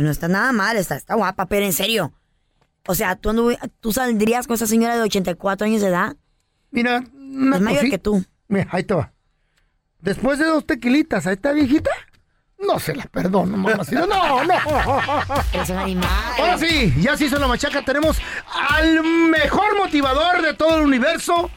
[0.01, 2.13] no está nada mal, está, está guapa, pero en serio.
[2.89, 6.17] O sea, ¿tú, andu- ¿tú saldrías con esa señora de 84 años de edad?
[6.71, 8.25] Mira, Es mayor que tú.
[8.49, 9.12] Mira, ahí te va.
[10.03, 11.91] Después de dos tequilitas a esta viejita,
[12.59, 14.05] no se la perdono, mamacita.
[14.07, 14.53] No, no.
[15.53, 16.11] Es un animal.
[16.39, 17.85] Ahora sí, ya se hizo la machaca.
[17.85, 18.19] Tenemos
[18.71, 21.51] al mejor motivador de todo el universo.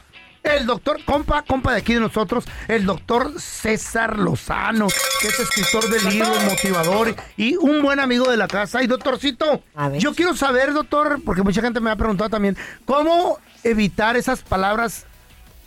[0.44, 4.86] El doctor, compa, compa de aquí de nosotros, el doctor César Lozano,
[5.20, 8.80] que es escritor de libros, motivador y un buen amigo de la casa.
[8.80, 9.64] Y doctorcito,
[9.98, 15.06] yo quiero saber, doctor, porque mucha gente me ha preguntado también, ¿cómo evitar esas palabras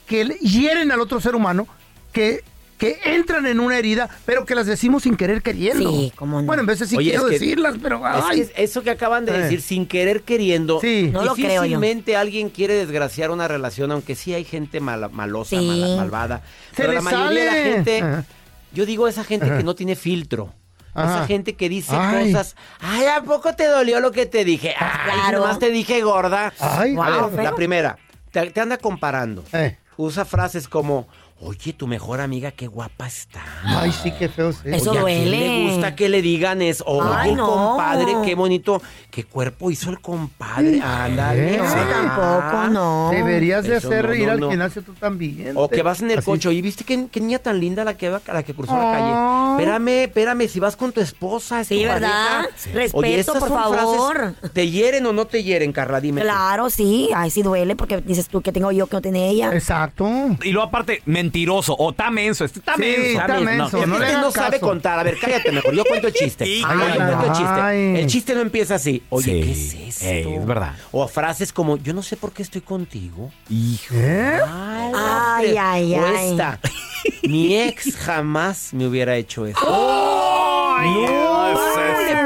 [0.08, 1.68] que hieren al otro ser humano,
[2.14, 2.46] que,
[2.80, 5.92] que entran en una herida, pero que las decimos sin querer queriendo?
[5.92, 6.48] Sí, cómo no.
[6.48, 8.46] Bueno, en veces sí Oye, quiero es que- decirlas, pero Es ay.
[8.56, 9.40] que eso que acaban de Eh.
[9.42, 11.10] decir, sin querer queriendo, Sí.
[11.14, 15.60] No lo creo difícilmente alguien quiere desgraciar una relación, aunque sí hay gente mala- malosa,
[15.60, 15.68] Sí.
[15.68, 16.42] mala- malvada.
[16.72, 18.26] Se pero la mayoría de la gente, Ajá.
[18.74, 19.58] yo digo esa gente Ajá.
[19.58, 20.54] que no tiene filtro.
[20.94, 21.18] Ajá.
[21.18, 22.32] Esa gente que dice Ay.
[22.32, 22.56] cosas.
[22.80, 24.74] Ay, ¿a poco te dolió lo que te dije?
[24.80, 25.40] Ay, Claro.
[25.42, 26.52] nomás te dije gorda.
[26.60, 27.44] Ay, A ver, Wow, feo.
[27.44, 27.98] la primera.
[28.32, 29.44] Te, te anda comparando.
[29.54, 29.78] Eh.
[29.98, 31.08] Usa frases como,
[31.42, 33.42] oye, tu mejor amiga, qué guapa está.
[33.64, 34.52] Ay, sí, qué feo.
[34.52, 34.60] sí.
[34.66, 35.40] Eso Oye, ¿a quién duele.
[35.40, 36.84] le gusta que le digan eso?
[36.86, 37.48] Oye, no.
[37.48, 38.82] compadre, qué bonito.
[39.10, 40.82] ¿Qué cuerpo hizo el compadre?
[40.82, 41.58] Ándale.
[41.58, 42.50] No, ah.
[42.52, 43.10] tampoco, no.
[43.12, 44.50] Deberías de Eso hacer no, ir no, al no.
[44.50, 45.54] gimnasio tú también.
[45.56, 46.26] O que vas en el Así.
[46.26, 48.92] coche y viste qué, qué niña tan linda la que va, la que cruzó la
[48.92, 49.52] calle.
[49.62, 52.46] Espérame, espérame, si vas con tu esposa, es Sí, tu ¿verdad?
[52.74, 54.34] Respeto, Oye, por son frases, favor.
[54.54, 56.00] ¿Te hieren o no te hieren, Carla?
[56.02, 56.22] Dime.
[56.22, 56.28] tú.
[56.28, 57.10] Claro, sí.
[57.16, 59.52] Ay, sí duele porque dices tú que tengo yo que no tiene ella.
[59.54, 60.08] Exacto.
[60.44, 62.44] Y luego aparte, mentiroso o está menso.
[62.46, 63.20] Este está Sí, menso.
[63.22, 64.98] está menso, no, no este le no hagas sabe contar.
[65.00, 65.74] A ver, cállate mejor.
[65.76, 66.46] Yo cuento el chiste.
[66.50, 67.62] Sí, Ay, yo cuento el chiste.
[67.62, 67.96] ay.
[67.98, 69.04] El chiste no empieza así.
[69.10, 69.42] Oye, Sí.
[69.44, 70.06] ¿qué es esto?
[70.06, 70.74] Ey, es verdad.
[70.92, 73.30] O frases como, yo no sé por qué estoy contigo.
[73.50, 73.94] Hijo.
[73.96, 74.40] ¿Eh?
[74.48, 76.60] Ay, Ay, ay, esta.
[77.24, 79.60] Mi ex jamás me hubiera hecho eso.
[79.62, 81.54] Ay, No,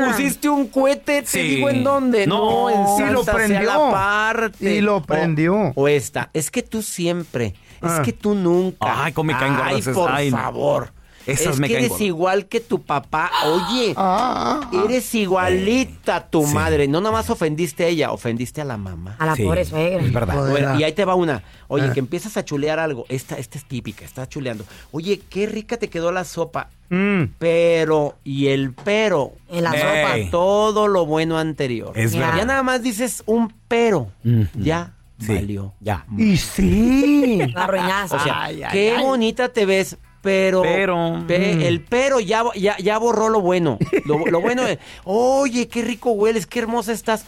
[0.02, 1.42] le pusiste un cohete, te Sí.
[1.42, 2.26] digo en dónde.
[2.28, 2.70] No.
[2.70, 3.62] No, en Y lo prendió.
[3.64, 4.76] la parte.
[4.76, 5.72] Y lo prendió.
[5.76, 7.54] O, esta, es que tú siempre.
[7.86, 9.04] Es que tú nunca.
[9.06, 9.96] Ay, cómo me caen gordas Ay, esas.
[9.96, 10.38] por Ay, no.
[10.38, 10.92] favor.
[11.26, 12.06] Esas es me que caen eres gordas.
[12.08, 13.32] igual que tu papá.
[13.46, 16.54] Oye, Ah, eres igualita a tu Sí.
[16.54, 16.90] madre.
[16.90, 19.16] No nada más ofendiste a ella, ofendiste a la mamá.
[19.20, 20.04] A la Sí, pobre suegra.
[20.04, 20.50] Es verdad.
[20.50, 21.42] Bueno, y ahí te va una.
[21.70, 21.94] Oye, Ah.
[21.94, 23.06] que empiezas a chulear algo.
[23.08, 24.66] Esta, esta es típica, estás chuleando.
[24.92, 26.68] Oye, qué rica te quedó la sopa.
[26.90, 27.24] mm.
[27.40, 29.32] Pero, y el pero.
[29.50, 30.24] En la Ey.
[30.26, 30.32] sopa.
[30.32, 31.94] Todo lo bueno anterior.
[31.98, 32.20] Es Ya.
[32.20, 32.38] verdad.
[32.38, 34.10] Ya nada más dices un pero.
[34.56, 34.92] Ya
[35.26, 35.34] Sí.
[35.36, 35.74] valió.
[35.80, 36.06] Ya.
[36.18, 37.40] Y sí.
[37.54, 38.16] La arruinaste.
[38.16, 39.04] O sea, Ay, ay, qué ay.
[39.04, 39.98] bonita te ves.
[40.22, 41.62] Pero, Pero, pe- mm.
[41.64, 43.78] el pero ya, ya, ya borró lo bueno.
[44.06, 47.26] Lo, lo bueno es, oye, qué rico hueles, qué hermosa estás.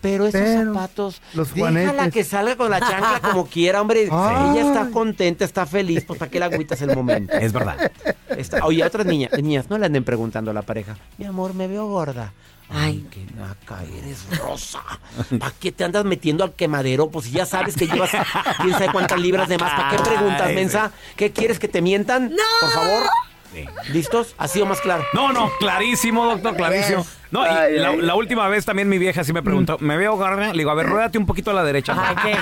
[0.00, 2.14] Pero esos Pero, zapatos, los déjala juanetes.
[2.14, 4.08] que salga con la chancla como quiera, hombre.
[4.12, 4.52] Ay.
[4.56, 7.34] Ella está contenta, está feliz, pues para qué la agüitas el momento.
[7.34, 7.90] Es verdad.
[8.34, 11.66] Está- oye, otras niñas, niñas, no le anden preguntando a la pareja, mi amor, me
[11.66, 12.32] veo gorda.
[12.70, 14.82] Ay, qué naca, eres rosa.
[15.38, 17.08] ¿Para qué te andas metiendo al quemadero?
[17.10, 18.10] Pues si ya sabes que llevas
[18.62, 19.72] quién sabe cuántas libras de más.
[19.72, 20.92] ¿Para qué preguntas, mensa?
[21.16, 22.30] ¿Qué quieres que te mientan?
[22.30, 22.36] ¡No!
[22.60, 23.02] Por favor.
[23.54, 23.64] Sí.
[23.94, 24.34] ¿Listos?
[24.36, 25.02] ¿Ha sido más claro?
[25.14, 27.06] No, no, clarísimo, doctor, clarísimo.
[27.30, 28.00] No, y Ay, la, ay.
[28.02, 30.48] la última vez también mi vieja sí me preguntó, ¿me veo gorda?
[30.52, 31.94] Le digo, a ver, ruédate un poquito a la derecha.
[31.96, 32.38] Ay, qué.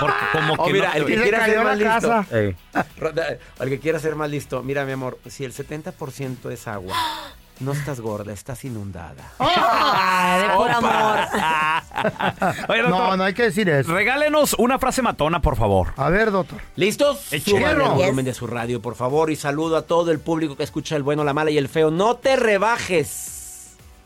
[0.00, 2.08] Porque como Oh, que mira, no el que se quiera ser más listo.
[2.08, 2.26] casa.
[2.98, 4.64] Roda- El que quiera ser más listo.
[4.64, 6.96] Mira, mi amor, si el 70% es agua,
[7.60, 9.32] no estás gorda, estás inundada.
[9.38, 11.18] Ay, de puro amor.
[12.68, 13.92] Oye, doctor, No, no hay que decir eso.
[13.92, 15.92] regálenos una frase matona, por favor.
[15.96, 16.60] A ver, doctor.
[16.76, 17.18] ¿Listos?
[17.44, 19.30] Súbanle el volumen de su radio, por favor.
[19.30, 21.90] Y saludo a todo el público que escucha el bueno, la mala y el feo.
[21.90, 23.32] No te rebajes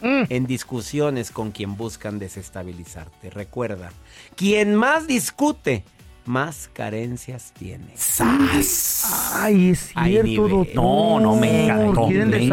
[0.03, 0.23] Mm.
[0.31, 3.29] en discusiones con quien buscan desestabilizarte.
[3.29, 3.91] Recuerda,
[4.35, 5.85] quien más discute,
[6.27, 7.95] más carencias tiene.
[9.35, 10.75] Ay, es cierto, doctor.
[10.75, 12.07] No, no me encantó.
[12.07, 12.53] Quieren.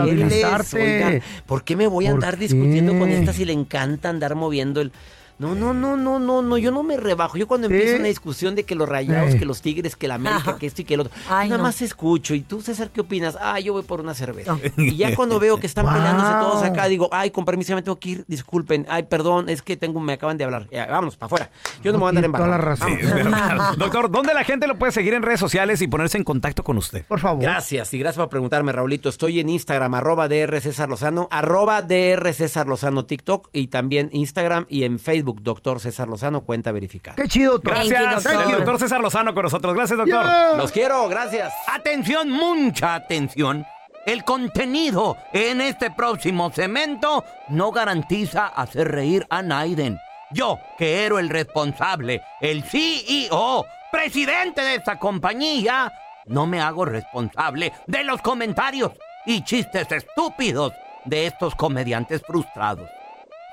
[0.74, 2.48] Oiga, ¿por qué me voy a ¿Por andar qué?
[2.48, 4.92] discutiendo con esta si le encanta andar moviendo el...
[5.40, 7.38] No, no, no, no, no, no, yo no me rebajo.
[7.38, 9.38] Yo cuando empiezo una discusión de que los rayados, Eh.
[9.40, 11.64] que los tigres, que la América, que esto y que el otro, Ay, nada no.
[11.64, 12.34] más escucho.
[12.34, 13.38] ¿Y tú, César, qué opinas?
[13.40, 14.58] Ah, yo voy por una cerveza.
[14.78, 16.42] Y ya cuando veo que están peleándose Wow.
[16.42, 18.86] todos acá, digo, ay, con permiso, ya me tengo que ir, disculpen.
[18.90, 20.68] Ay, perdón, es que tengo, me acaban de hablar.
[20.72, 21.50] Ya, vámonos, para afuera.
[21.84, 22.90] Yo no me voy a andar Tiene toda la razón.
[23.00, 23.08] Sí.
[23.78, 26.78] Doctor, ¿dónde la gente lo puede seguir en redes sociales y ponerse en contacto con
[26.78, 27.06] usted?
[27.06, 27.44] Por favor.
[27.44, 29.10] Gracias, y gracias por preguntarme, Raulito.
[29.10, 34.66] Estoy en Instagram, arroba DR César Lozano, arroba DR César Lozano, TikTok, y también Instagram
[34.70, 37.16] y en Facebook, Doctor César Lozano, cuenta verificada.
[37.16, 37.74] Qué chido, doctor.
[37.74, 38.44] Thank you, Gracias, doctor.
[38.44, 39.74] el doctor César Lozano con nosotros.
[39.74, 40.24] Gracias, doctor.
[40.24, 40.54] Yeah.
[40.58, 41.54] Los quiero, gracias.
[41.68, 43.66] Atención, mucha atención.
[44.06, 50.00] El contenido en este próximo cemento no garantiza hacer reír a Naiden.
[50.32, 55.92] Yo, que era el responsable, el CEO, presidente de esta compañía,
[56.26, 58.92] no me hago responsable de los comentarios
[59.26, 60.74] y chistes estúpidos
[61.06, 62.90] de estos comediantes frustrados.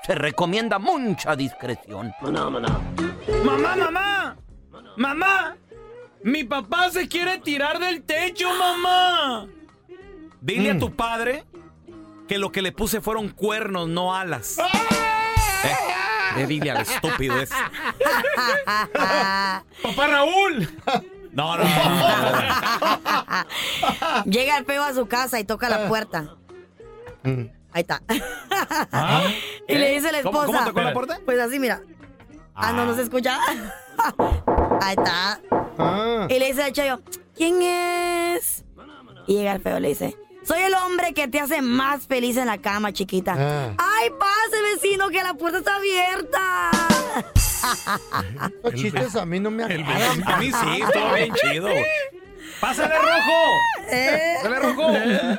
[0.05, 2.13] Se recomienda mucha discreción.
[2.21, 4.37] Mamá, mamá.
[4.97, 5.57] Mamá.
[6.23, 9.47] Mi papá se quiere tirar del techo, mamá.
[10.41, 11.45] Dile a tu padre
[12.27, 14.57] que lo que le puse fueron cuernos, no alas.
[14.59, 15.75] Eh,
[16.37, 17.55] eh, dile al estúpido ese.
[18.63, 20.69] Papá Raúl.
[21.31, 24.23] No, no, no, no, no.
[24.25, 26.35] Llega el feo a su casa y toca la puerta.
[27.75, 28.01] Ahí está.
[29.67, 30.59] y le dice la ¿Cómo- esposa.
[30.59, 31.19] cómo tocó la puerta?
[31.25, 31.81] Pues así, mira.
[32.55, 33.37] Ah, no, no se escucha.
[34.81, 35.41] Ahí está.
[35.77, 36.25] Ah.
[36.29, 37.01] Y le dice al chayo,
[37.35, 38.63] ¿quién es?
[39.27, 40.15] Y llega el feo y le dice,
[40.45, 43.35] soy el hombre que te hace más feliz en la cama, chiquita.
[43.37, 43.73] Ah.
[43.77, 46.71] ¡Ay, pase, vecino, que la puerta está abierta!
[48.63, 50.23] Los chistes a mí no me agradan.
[50.25, 51.67] A mí sí, estuvo bien chido.
[52.61, 53.59] ¡Pásale rojo!
[53.91, 54.35] ¿Eh?
[54.41, 54.93] ¡Pásale rojo!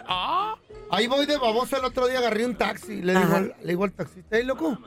[0.06, 0.54] Ah.
[0.90, 3.02] Ahí voy de baboso el otro día, agarré un taxi.
[3.02, 4.78] Le digo, al, le digo al taxista, hey, loco,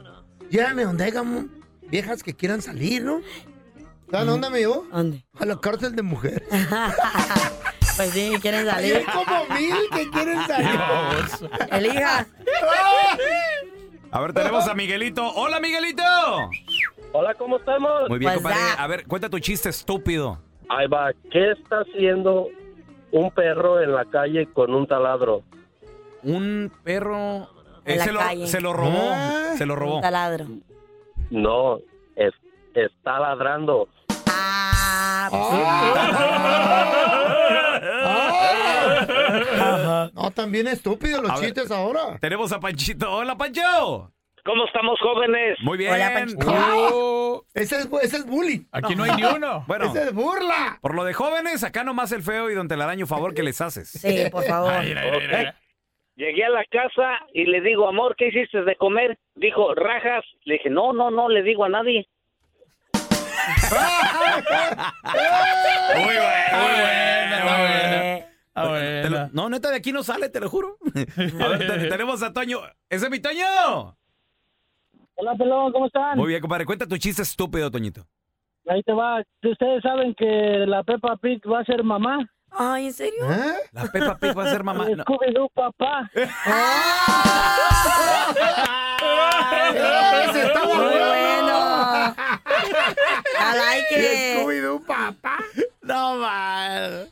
[0.50, 1.46] llévame donde haya mo-
[1.90, 3.22] viejas que quieran salir, ¿no?
[4.10, 4.88] ¿Sabes dónde me llevó?
[4.92, 5.24] ¿Dónde?
[5.40, 6.44] A la cárcel de mujeres.
[7.98, 8.96] Pues sí, quieren salir.
[8.96, 10.80] hay como mil que quieren salir.
[11.74, 12.26] Elija.
[14.10, 15.22] A ver, tenemos a Miguelito.
[15.36, 16.02] ¡Hola, Miguelito!
[17.12, 18.08] Hola, ¿cómo estamos?
[18.08, 18.76] Muy bien, What's compadre.
[18.78, 20.40] A ver, cuenta tu chiste estúpido.
[20.70, 21.12] Ahí va.
[21.30, 22.48] ¿Qué está haciendo
[23.12, 25.44] un perro en la calle con un taladro?
[26.24, 27.48] Un perro...
[27.86, 29.14] En la se, lo, se lo robó.
[29.58, 29.96] Se lo robó.
[29.96, 30.46] Un taladro.
[31.32, 31.80] No,
[32.16, 32.32] es,
[32.76, 33.88] está ladrando.
[34.30, 35.30] Ah,
[40.14, 41.46] No, también estúpido los A ver.
[41.46, 42.18] chistes ahora.
[42.20, 43.12] Tenemos a Panchito.
[43.12, 44.12] ¡Hola, Pancho!
[44.46, 45.58] ¿Cómo estamos, jóvenes?
[45.64, 45.94] Muy bien.
[45.94, 46.48] Hola, Panchito.
[46.48, 47.44] Uh.
[47.54, 48.66] Ese es, ese es bullying.
[48.72, 49.64] Aquí no hay ni uno.
[49.68, 50.78] Bueno, Ese es burla.
[50.82, 53.90] por lo de jóvenes, acá nomás el feo y don Telaraño, favor que les haces.
[53.90, 54.72] Sí, por favor.
[54.74, 55.46] Ay, ay, ay, ay.
[56.20, 59.18] Llegué a la casa y le digo, amor, ¿qué hiciste de comer?
[59.36, 60.26] Dijo, rajas.
[60.44, 62.10] Le dije, no, no, no le digo a nadie.
[65.96, 69.02] Muy bueno, muy bueno.
[69.04, 70.76] Te lo- No, neta, de aquí no sale, te lo juro.
[71.42, 72.60] A ver, te- tenemos a Toño.
[72.90, 73.96] ¡Ese es mi Toño!
[75.16, 76.18] Hola, pelón, ¿cómo están?
[76.18, 76.66] Muy bien, compadre.
[76.66, 78.02] Cuenta tu chiste estúpido, Toñito.
[78.68, 79.22] Ahí te va.
[79.42, 80.26] Ustedes saben que
[80.68, 82.30] la Peppa Pig va a ser mamá.
[82.52, 83.26] Ay, ¿en serio?
[83.72, 84.88] La Peppa Pig va a ser mamá.
[84.90, 85.04] No.
[85.04, 86.10] Scooby-Doo, papá.
[90.30, 91.08] Ese está Muy bueno.
[91.08, 92.16] bueno.
[93.40, 94.40] I like it.
[94.40, 95.38] Scooby-Doo, papá.
[95.82, 97.12] No mal.